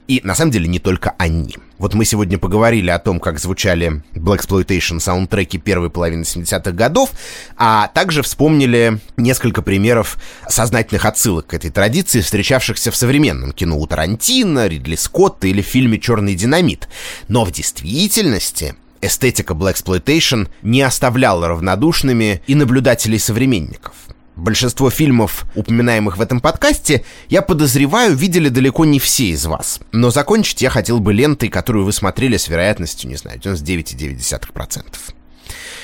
И 0.07 0.21
на 0.23 0.37
самом 0.37 0.53
деле 0.53 0.69
не 0.69 0.79
только 0.79 1.17
они. 1.19 1.57
Вот 1.79 1.95
мы 1.95 2.05
сегодня 2.05 2.39
поговорили 2.39 2.91
о 2.91 3.01
том, 3.01 3.19
как 3.19 3.41
звучали 3.41 4.05
Blaxploitation 4.13 5.01
саундтреки 5.01 5.59
первой 5.59 5.91
половины 5.91 6.23
70-х 6.23 6.71
годов, 6.71 7.11
а 7.57 7.89
также 7.89 8.23
вспомнили 8.23 9.01
несколько 9.17 9.61
примеров 9.61 10.19
сознательных 10.49 11.05
отсылок 11.05 11.49
к 11.49 11.55
этой 11.55 11.71
традиции, 11.71 12.21
встречавшихся 12.21 12.93
в 12.93 12.97
современном 12.97 13.51
кино 13.51 13.81
у 13.81 13.87
Тарантино, 13.89 14.69
Ридли 14.69 14.95
Скотта 14.95 15.49
или 15.49 15.61
в 15.61 15.67
фильме 15.67 15.99
«Черный 15.99 16.37
динамит». 16.37 16.89
Но 17.27 17.45
в 17.45 17.51
действительности 17.51 18.77
эстетика 19.07 19.55
Blaxploitation 19.55 20.49
не 20.63 20.83
оставляла 20.83 21.49
равнодушными 21.49 22.43
и 22.47 22.55
наблюдателей 22.55 23.19
современников. 23.19 23.95
Большинство 24.37 24.91
фильмов, 24.91 25.47
упоминаемых 25.55 26.17
в 26.17 26.21
этом 26.21 26.41
подкасте, 26.41 27.05
я 27.29 27.41
подозреваю, 27.41 28.17
видели 28.17 28.49
далеко 28.49 28.85
не 28.85 28.99
все 28.99 29.27
из 29.27 29.47
вас. 29.47 29.79
Но 29.93 30.11
закончить 30.11 30.61
я 30.61 30.71
хотел 30.71 30.99
бы 30.99 31.13
лентой, 31.13 31.49
которую 31.49 31.85
вы 31.85 31.93
смотрели 31.93 32.37
с 32.37 32.49
вероятностью, 32.49 33.09
не 33.09 33.17
знаю, 33.17 33.39
99,9%. 33.39 34.85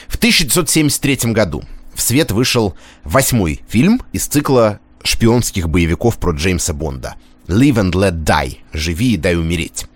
В 0.08 0.16
1973 0.16 1.32
году 1.32 1.62
в 1.94 2.02
свет 2.02 2.32
вышел 2.32 2.74
восьмой 3.04 3.60
фильм 3.68 4.02
из 4.12 4.26
цикла 4.26 4.80
шпионских 5.04 5.68
боевиков 5.68 6.18
про 6.18 6.32
Джеймса 6.32 6.72
Бонда 6.72 7.14
«Live 7.46 7.74
and 7.74 7.92
Let 7.92 8.24
Die»— 8.24 8.58
«Живи 8.72 9.14
и 9.14 9.16
дай 9.16 9.36
умереть». 9.36 9.86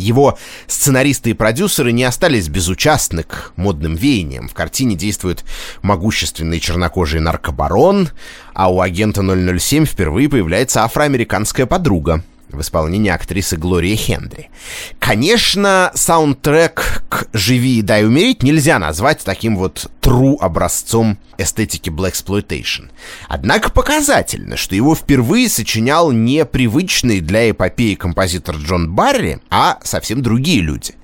Его 0.00 0.38
сценаристы 0.66 1.30
и 1.30 1.34
продюсеры 1.34 1.92
не 1.92 2.04
остались 2.04 2.48
безучастны 2.48 3.22
к 3.22 3.52
модным 3.56 3.94
веяниям. 3.94 4.48
В 4.48 4.54
картине 4.54 4.96
действует 4.96 5.44
могущественный 5.82 6.58
чернокожий 6.58 7.20
наркобарон, 7.20 8.08
а 8.54 8.72
у 8.72 8.80
агента 8.80 9.22
007 9.22 9.84
впервые 9.84 10.28
появляется 10.28 10.84
афроамериканская 10.84 11.66
подруга 11.66 12.24
в 12.52 12.60
исполнении 12.60 13.10
актрисы 13.10 13.56
Глории 13.56 13.96
Хендри. 13.96 14.50
Конечно, 14.98 15.90
саундтрек 15.94 17.02
к 17.08 17.26
«Живи 17.32 17.78
и 17.78 17.82
дай 17.82 18.04
умереть» 18.04 18.42
нельзя 18.42 18.78
назвать 18.78 19.22
таким 19.24 19.56
вот 19.56 19.90
true 20.00 20.36
образцом 20.40 21.18
эстетики 21.38 21.90
Blaxploitation. 21.90 22.90
Однако 23.28 23.70
показательно, 23.70 24.56
что 24.56 24.74
его 24.74 24.94
впервые 24.94 25.48
сочинял 25.48 26.12
не 26.12 26.44
привычный 26.44 27.20
для 27.20 27.50
эпопеи 27.50 27.94
композитор 27.94 28.56
Джон 28.56 28.92
Барри, 28.92 29.40
а 29.50 29.78
совсем 29.82 30.22
другие 30.22 30.60
люди. 30.60 30.94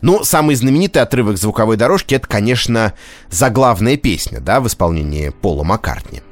Ну, 0.00 0.24
самый 0.24 0.54
знаменитый 0.54 1.02
отрывок 1.02 1.38
звуковой 1.38 1.76
дорожки— 1.76 2.14
это, 2.16 2.26
конечно, 2.26 2.94
заглавная 3.30 3.96
песня, 3.96 4.40
да, 4.40 4.60
в 4.60 4.66
исполнении 4.66 5.30
Пола 5.30 5.62
Маккартни. 5.62 6.22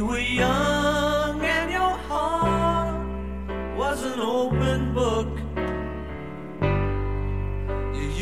When 0.00 0.79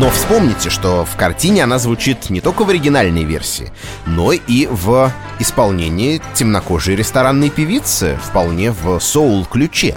Но 0.00 0.10
вспомните, 0.10 0.70
что 0.70 1.04
в 1.04 1.16
картине 1.16 1.64
она 1.64 1.80
звучит 1.80 2.30
не 2.30 2.40
только 2.40 2.62
в 2.62 2.70
оригинальной 2.70 3.24
версии, 3.24 3.72
но 4.06 4.30
и 4.30 4.68
в 4.70 5.10
исполнении 5.40 6.22
темнокожей 6.34 6.94
ресторанной 6.94 7.50
певицы, 7.50 8.16
вполне 8.22 8.70
в 8.70 9.00
соул-ключе. 9.00 9.96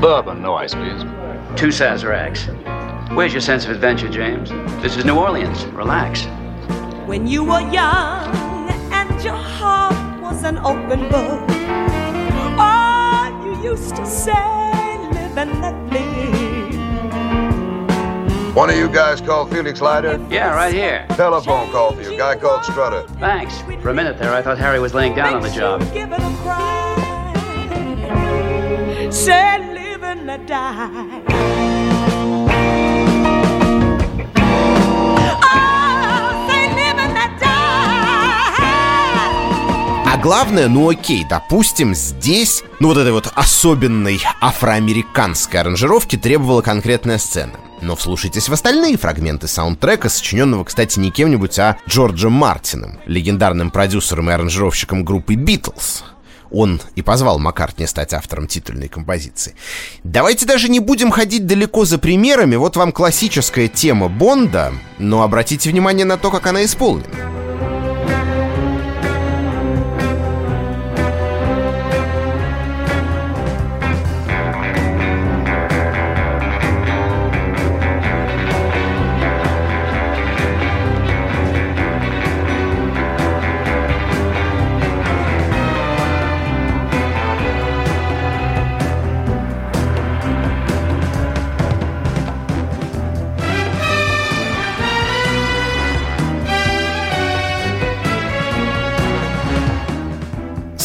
Bourbon, 0.00 0.40
no 0.40 0.56
ice, 0.56 0.72
please. 0.72 1.04
Two 1.56 1.68
Sazeracs. 1.68 2.48
Where's 3.14 3.34
your 3.34 3.42
sense 3.42 3.66
of 3.66 3.72
adventure, 3.72 4.08
James? 4.08 4.48
This 4.80 4.96
is 4.96 5.04
New 5.04 5.16
Orleans. 5.16 5.66
Relax. 5.74 6.26
When 7.06 7.26
you 7.26 7.44
were 7.44 7.60
young 7.70 8.70
and 8.92 9.22
your 9.22 9.36
heart 9.36 10.22
was 10.22 10.42
an 10.42 10.56
open 10.64 11.10
book, 11.10 11.44
oh, 12.58 13.28
you 13.44 13.72
used 13.72 13.94
to 13.96 14.06
say, 14.06 14.32
live 15.12 15.36
and 15.36 15.60
let 15.60 15.74
live. 15.92 16.63
One 18.54 18.70
of 18.70 18.76
you 18.76 18.88
guys 18.88 19.20
called 19.20 19.50
Felix 19.50 19.80
Leiter? 19.80 20.24
Yeah, 20.30 20.54
right 20.54 20.72
here. 20.72 21.06
Telephone 21.16 21.72
call 21.72 21.92
for 21.92 22.02
you. 22.02 22.16
Guy 22.16 22.36
called 22.36 22.64
Strutter. 22.64 23.02
Thanks. 23.18 23.60
For 23.82 23.90
a 23.90 23.94
minute 23.94 24.16
there, 24.16 24.32
I 24.32 24.42
thought 24.42 24.58
Harry 24.58 24.78
was 24.78 24.94
laying 24.94 25.16
down 25.16 25.34
on 25.34 25.42
the 25.42 25.50
job. 25.50 25.82
Say, 29.12 29.58
live 29.74 30.04
and 30.04 30.26
let 30.26 30.46
die. 30.46 31.64
главное, 40.24 40.68
ну 40.68 40.88
окей, 40.88 41.22
допустим, 41.28 41.94
здесь, 41.94 42.62
ну 42.80 42.88
вот 42.88 42.96
этой 42.96 43.12
вот 43.12 43.30
особенной 43.34 44.22
афроамериканской 44.40 45.60
аранжировки 45.60 46.16
требовала 46.16 46.62
конкретная 46.62 47.18
сцена. 47.18 47.63
Но 47.84 47.96
вслушайтесь 47.96 48.48
в 48.48 48.52
остальные 48.52 48.96
фрагменты 48.96 49.46
саундтрека, 49.46 50.08
сочиненного, 50.08 50.64
кстати, 50.64 50.98
не 50.98 51.10
кем-нибудь, 51.10 51.58
а 51.58 51.76
Джорджем 51.86 52.32
Мартином, 52.32 52.98
легендарным 53.04 53.70
продюсером 53.70 54.30
и 54.30 54.32
аранжировщиком 54.32 55.04
группы 55.04 55.34
«Битлз». 55.34 56.02
Он 56.50 56.80
и 56.94 57.02
позвал 57.02 57.38
Маккартни 57.38 57.86
стать 57.86 58.14
автором 58.14 58.46
титульной 58.46 58.88
композиции. 58.88 59.54
Давайте 60.02 60.46
даже 60.46 60.70
не 60.70 60.80
будем 60.80 61.10
ходить 61.10 61.46
далеко 61.46 61.84
за 61.84 61.98
примерами. 61.98 62.56
Вот 62.56 62.76
вам 62.76 62.90
классическая 62.90 63.68
тема 63.68 64.08
Бонда, 64.08 64.72
но 64.98 65.22
обратите 65.22 65.68
внимание 65.68 66.06
на 66.06 66.16
то, 66.16 66.30
как 66.30 66.46
она 66.46 66.64
исполнена. 66.64 67.43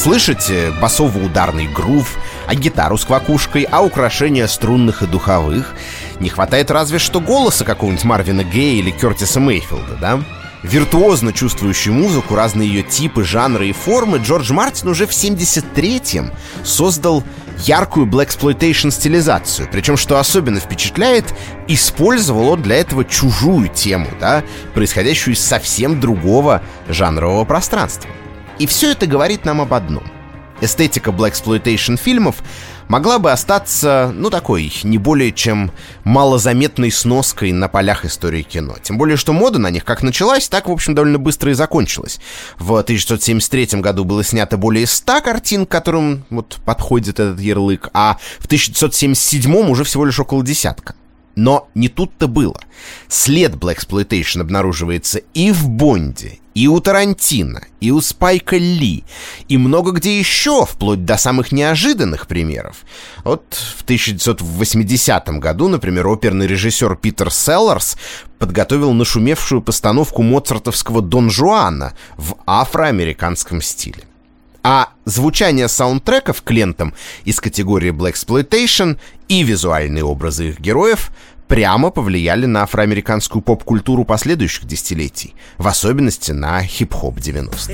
Слышите 0.10 0.72
басово-ударный 0.82 1.68
грув, 1.68 2.18
а 2.48 2.56
гитару 2.56 2.98
с 2.98 3.06
квакушкой, 3.06 3.68
а 3.70 3.84
украшения 3.84 4.48
струнных 4.48 5.04
и 5.04 5.06
духовых. 5.06 5.76
Не 6.20 6.30
хватает 6.30 6.72
разве 6.72 6.98
что 6.98 7.22
голоса 7.22 7.64
какого-нибудь 7.64 8.06
Марвина 8.06 8.44
Гея 8.44 8.80
или 8.80 8.90
Кертиса 8.90 9.40
Мейфилда, 9.40 9.98
да? 10.02 10.20
Виртуозно 10.64 11.32
чувствующий 11.32 11.92
музыку, 11.92 12.34
разные 12.34 12.68
ее 12.68 12.82
типы, 12.82 13.24
жанры 13.24 13.70
и 13.70 13.72
формы, 13.72 14.18
Джордж 14.18 14.52
Мартин 14.52 14.88
уже 14.88 15.06
в 15.06 15.12
73-м 15.12 16.32
создал 16.64 17.24
яркую 17.60 18.08
blaxploitation 18.08 18.90
стилизацию. 18.90 19.70
Причем, 19.72 19.96
что 19.96 20.18
особенно 20.18 20.60
впечатляет, 20.60 21.36
использовал 21.68 22.50
он 22.50 22.64
для 22.64 22.78
этого 22.78 23.06
чужую 23.06 23.68
тему, 23.68 24.08
да, 24.20 24.44
происходящую 24.74 25.36
из 25.36 25.40
совсем 25.40 26.00
другого 26.00 26.64
жанрового 26.88 27.46
пространства. 27.46 28.10
И 28.60 28.68
все 28.68 28.92
это 28.92 29.08
говорит 29.08 29.46
нам 29.46 29.62
об 29.62 29.74
одном. 29.74 30.04
Эстетика 30.62 31.12
Blaxploitation 31.12 31.98
фильмов 31.98 32.44
могла 32.90 33.18
бы 33.18 33.32
остаться, 33.32 34.12
ну, 34.14 34.30
такой, 34.30 34.74
не 34.84 34.98
более 34.98 35.32
чем 35.32 35.72
малозаметной 36.04 36.92
сноской 36.92 37.54
на 37.54 37.70
полях 37.70 38.04
истории 38.04 38.42
кино. 38.42 38.76
Тем 38.84 38.98
более, 38.98 39.16
что 39.16 39.32
мода 39.32 39.60
на 39.60 39.70
них 39.70 39.86
как 39.86 40.04
началась, 40.04 40.50
так, 40.50 40.68
в 40.68 40.72
общем, 40.72 40.96
довольно 40.96 41.18
быстро 41.20 41.52
и 41.52 41.54
закончилась. 41.54 42.20
В 42.58 42.76
1973 42.76 43.80
году 43.80 44.04
было 44.04 44.26
снято 44.26 44.58
более 44.58 44.86
100 44.86 45.22
картин, 45.22 45.66
к 45.66 45.70
которым 45.70 46.26
вот 46.30 46.58
подходит 46.66 47.22
этот 47.22 47.40
ярлык, 47.40 47.90
а 47.94 48.18
в 48.40 48.46
1977 48.48 49.56
уже 49.70 49.86
всего 49.86 50.04
лишь 50.04 50.20
около 50.20 50.44
десятка. 50.44 50.96
Но 51.36 51.70
не 51.74 51.88
тут-то 51.88 52.28
было. 52.28 52.60
След 53.08 53.54
Blaxploitation 53.54 54.42
обнаруживается 54.42 55.22
и 55.34 55.54
в 55.54 55.70
Бонде, 55.70 56.40
и 56.60 56.68
у 56.68 56.82
Тарантино, 56.82 57.62
и 57.80 57.90
у 57.92 58.02
Спайка 58.02 58.58
Ли, 58.58 59.06
и 59.48 59.58
много 59.58 59.92
где 59.92 60.20
еще, 60.20 60.66
вплоть 60.66 61.06
до 61.06 61.16
самых 61.16 61.54
неожиданных 61.54 62.28
примеров. 62.28 62.84
Вот 63.24 63.46
в 63.78 63.84
1980 63.84 65.30
году, 65.40 65.70
например, 65.70 66.10
оперный 66.10 66.48
режиссер 66.48 66.98
Питер 66.98 67.32
Селларс 67.32 67.96
подготовил 68.40 68.92
нашумевшую 68.92 69.62
постановку 69.62 70.22
моцартовского 70.22 71.02
Дон 71.02 71.30
Жуана 71.30 71.94
в 72.18 72.36
афроамериканском 72.46 73.62
стиле. 73.62 74.04
А 74.62 74.90
звучание 75.06 75.70
саундтреков 75.70 76.42
к 76.42 76.52
лентам 76.52 76.94
из 77.24 77.40
категории 77.40 77.94
Black 77.94 78.16
Exploitation 78.16 79.00
и 79.30 79.44
визуальные 79.44 80.04
образы 80.04 80.50
их 80.50 80.60
героев 80.60 81.12
прямо 81.50 81.92
повлияли 81.92 82.46
на 82.46 82.62
афроамериканскую 82.62 83.42
поп-культуру 83.42 84.06
последующих 84.06 84.66
десятилетий, 84.66 85.34
в 85.58 85.68
особенности 85.68 86.32
на 86.32 86.64
хип-хоп 86.64 87.18
90-х. 87.18 87.74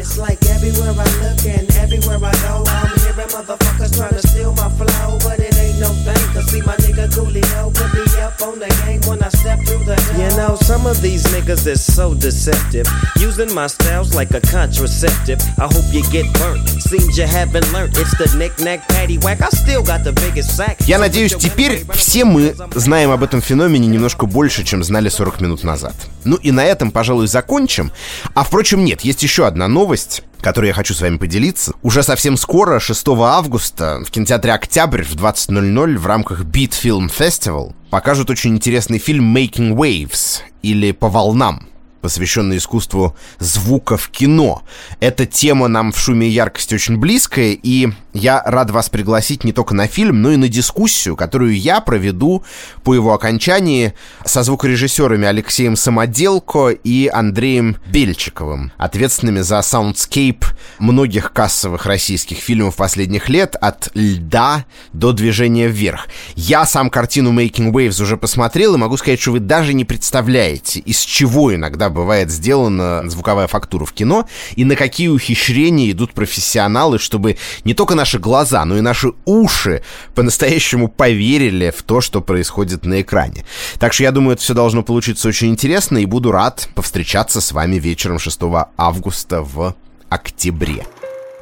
You 10.17 10.29
know, 10.37 10.55
some 10.55 10.87
of 10.87 11.01
these 11.01 11.23
niggas 11.25 11.67
is 11.67 11.83
so 11.83 12.13
deceptive. 12.13 12.87
Using 13.17 13.53
my 13.53 13.67
styles 13.67 14.15
like 14.15 14.31
a 14.31 14.39
contraceptive. 14.39 15.41
I 15.59 15.65
hope 15.65 15.83
you 15.91 16.03
get 16.11 16.25
burnt. 16.39 16.67
Seems 16.81 17.17
you 17.17 17.25
haven't 17.25 17.71
learned. 17.73 17.97
It's 17.97 18.15
the 18.17 18.27
knick-knack, 18.37 18.87
paddywhack. 18.87 19.41
I 19.41 19.49
still 19.49 19.83
got 19.83 20.03
the 20.05 20.13
biggest 20.13 20.55
sack. 20.55 20.77
Я 20.87 20.97
надеюсь, 20.97 21.35
теперь 21.35 21.85
все 21.93 22.23
мы 22.23 22.55
знаем 22.73 23.11
об 23.11 23.23
этом 23.23 23.41
феномене 23.41 23.87
немножко 23.87 24.25
больше, 24.25 24.63
чем 24.63 24.83
знали 24.83 25.09
40 25.09 25.41
минут 25.41 25.63
назад. 25.63 25.93
Ну 26.23 26.37
и 26.37 26.51
на 26.51 26.63
этом, 26.63 26.91
пожалуй, 26.91 27.27
закончим. 27.27 27.91
А 28.33 28.43
впрочем, 28.45 28.85
нет, 28.85 29.01
есть 29.01 29.23
еще 29.23 29.45
одна 29.45 29.67
новость 29.67 30.23
которой 30.45 30.67
я 30.67 30.73
хочу 30.73 30.93
с 30.93 31.01
вами 31.01 31.17
поделиться. 31.17 31.73
Уже 31.81 32.03
совсем 32.03 32.37
скоро, 32.37 32.79
6 32.79 33.07
августа, 33.07 34.03
в 34.05 34.11
кинотеатре 34.11 34.53
«Октябрь» 34.53 35.01
в 35.01 35.15
20.00 35.15 35.97
в 35.97 36.05
рамках 36.05 36.41
Beat 36.41 36.69
Film 36.69 37.09
Festival 37.11 37.73
покажут 37.89 38.29
очень 38.29 38.53
интересный 38.53 38.99
фильм 38.99 39.35
«Making 39.35 39.73
Waves» 39.73 40.41
или 40.61 40.91
«По 40.91 41.09
волнам», 41.09 41.67
посвященный 42.01 42.57
искусству 42.57 43.15
звука 43.39 43.97
в 43.97 44.09
кино. 44.09 44.61
Эта 44.99 45.25
тема 45.25 45.67
нам 45.67 45.91
в 45.91 45.97
шуме 45.97 46.27
и 46.27 46.29
яркости 46.31 46.75
очень 46.75 46.97
близкая, 46.97 47.57
и 47.59 47.89
я 48.15 48.41
рад 48.45 48.71
вас 48.71 48.89
пригласить 48.89 49.43
не 49.43 49.51
только 49.51 49.75
на 49.75 49.87
фильм, 49.87 50.21
но 50.21 50.31
и 50.31 50.37
на 50.37 50.47
дискуссию, 50.47 51.17
которую 51.17 51.59
я 51.59 51.81
проведу 51.81 52.43
по 52.83 52.95
его 52.95 53.13
окончании 53.13 53.93
со 54.23 54.41
звукорежиссерами 54.41 55.27
Алексеем 55.27 55.75
Самоделко 55.75 56.69
и 56.69 57.07
Андреем 57.07 57.75
Бельчиковым, 57.87 58.71
ответственными 58.77 59.41
за 59.41 59.61
soundscape 59.61 60.45
многих 60.79 61.33
кассовых 61.33 61.85
российских 61.85 62.37
фильмов 62.37 62.77
последних 62.77 63.27
лет 63.27 63.57
от 63.59 63.89
«Льда» 63.93 64.65
до 64.93 65.11
«Движения 65.11 65.67
вверх». 65.67 66.07
Я 66.35 66.65
сам 66.65 66.89
картину 66.89 67.33
«Making 67.33 67.73
Waves» 67.73 68.01
уже 68.01 68.15
посмотрел 68.15 68.75
и 68.75 68.77
могу 68.77 68.95
сказать, 68.95 69.19
что 69.19 69.31
вы 69.31 69.41
даже 69.41 69.73
не 69.73 69.83
представляете, 69.83 70.79
из 70.79 71.01
чего 71.01 71.53
иногда 71.53 71.89
бывает 71.89 72.31
сделана 72.31 73.03
звуковая 73.09 73.47
фактура 73.47 73.83
в 73.83 73.91
кино 73.91 74.25
и 74.55 74.63
на 74.63 74.77
какие 74.77 75.09
ухищрения 75.09 75.91
идут 75.91 76.13
профессионалы, 76.13 76.97
чтобы 76.97 77.37
не 77.65 77.73
только 77.73 77.95
наши 78.05 78.19
глаза, 78.19 78.63
но 78.65 78.77
и 78.77 78.81
наши 78.81 79.13
уши 79.25 79.81
по-настоящему 80.13 80.89
поверили 80.89 81.73
в 81.75 81.81
то, 81.81 82.01
что 82.01 82.21
происходит 82.21 82.85
на 82.85 83.01
экране. 83.01 83.45
Так 83.79 83.93
что 83.93 84.03
я 84.03 84.11
думаю, 84.11 84.33
это 84.33 84.43
все 84.43 84.53
должно 84.53 84.83
получиться 84.83 85.27
очень 85.27 85.49
интересно, 85.49 85.97
и 85.97 86.05
буду 86.05 86.31
рад 86.31 86.69
повстречаться 86.75 87.41
с 87.41 87.51
вами 87.51 87.77
вечером 87.77 88.19
6 88.19 88.41
августа 88.77 89.41
в 89.41 89.73
октябре. 90.09 90.85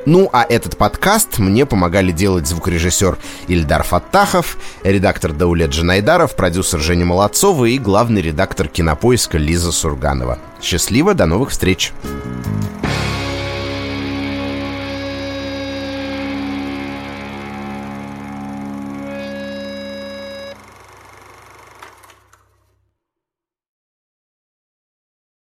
Ну, 0.05 0.29
а 0.31 0.45
этот 0.47 0.77
подкаст 0.77 1.37
мне 1.37 1.65
помогали 1.65 2.13
делать 2.13 2.47
звукорежиссер 2.47 3.17
Ильдар 3.49 3.83
Фаттахов, 3.83 4.57
редактор 4.85 5.33
Даулет 5.33 5.71
Джанайдаров, 5.71 6.33
продюсер 6.37 6.79
Женя 6.79 7.03
Молодцова 7.03 7.65
и 7.65 7.77
главный 7.77 8.21
редактор 8.21 8.69
кинопоиска 8.69 9.37
Лиза 9.37 9.73
Сурганова. 9.73 10.39
Счастливо, 10.61 11.13
до 11.13 11.25
новых 11.25 11.49
встреч! 11.49 11.91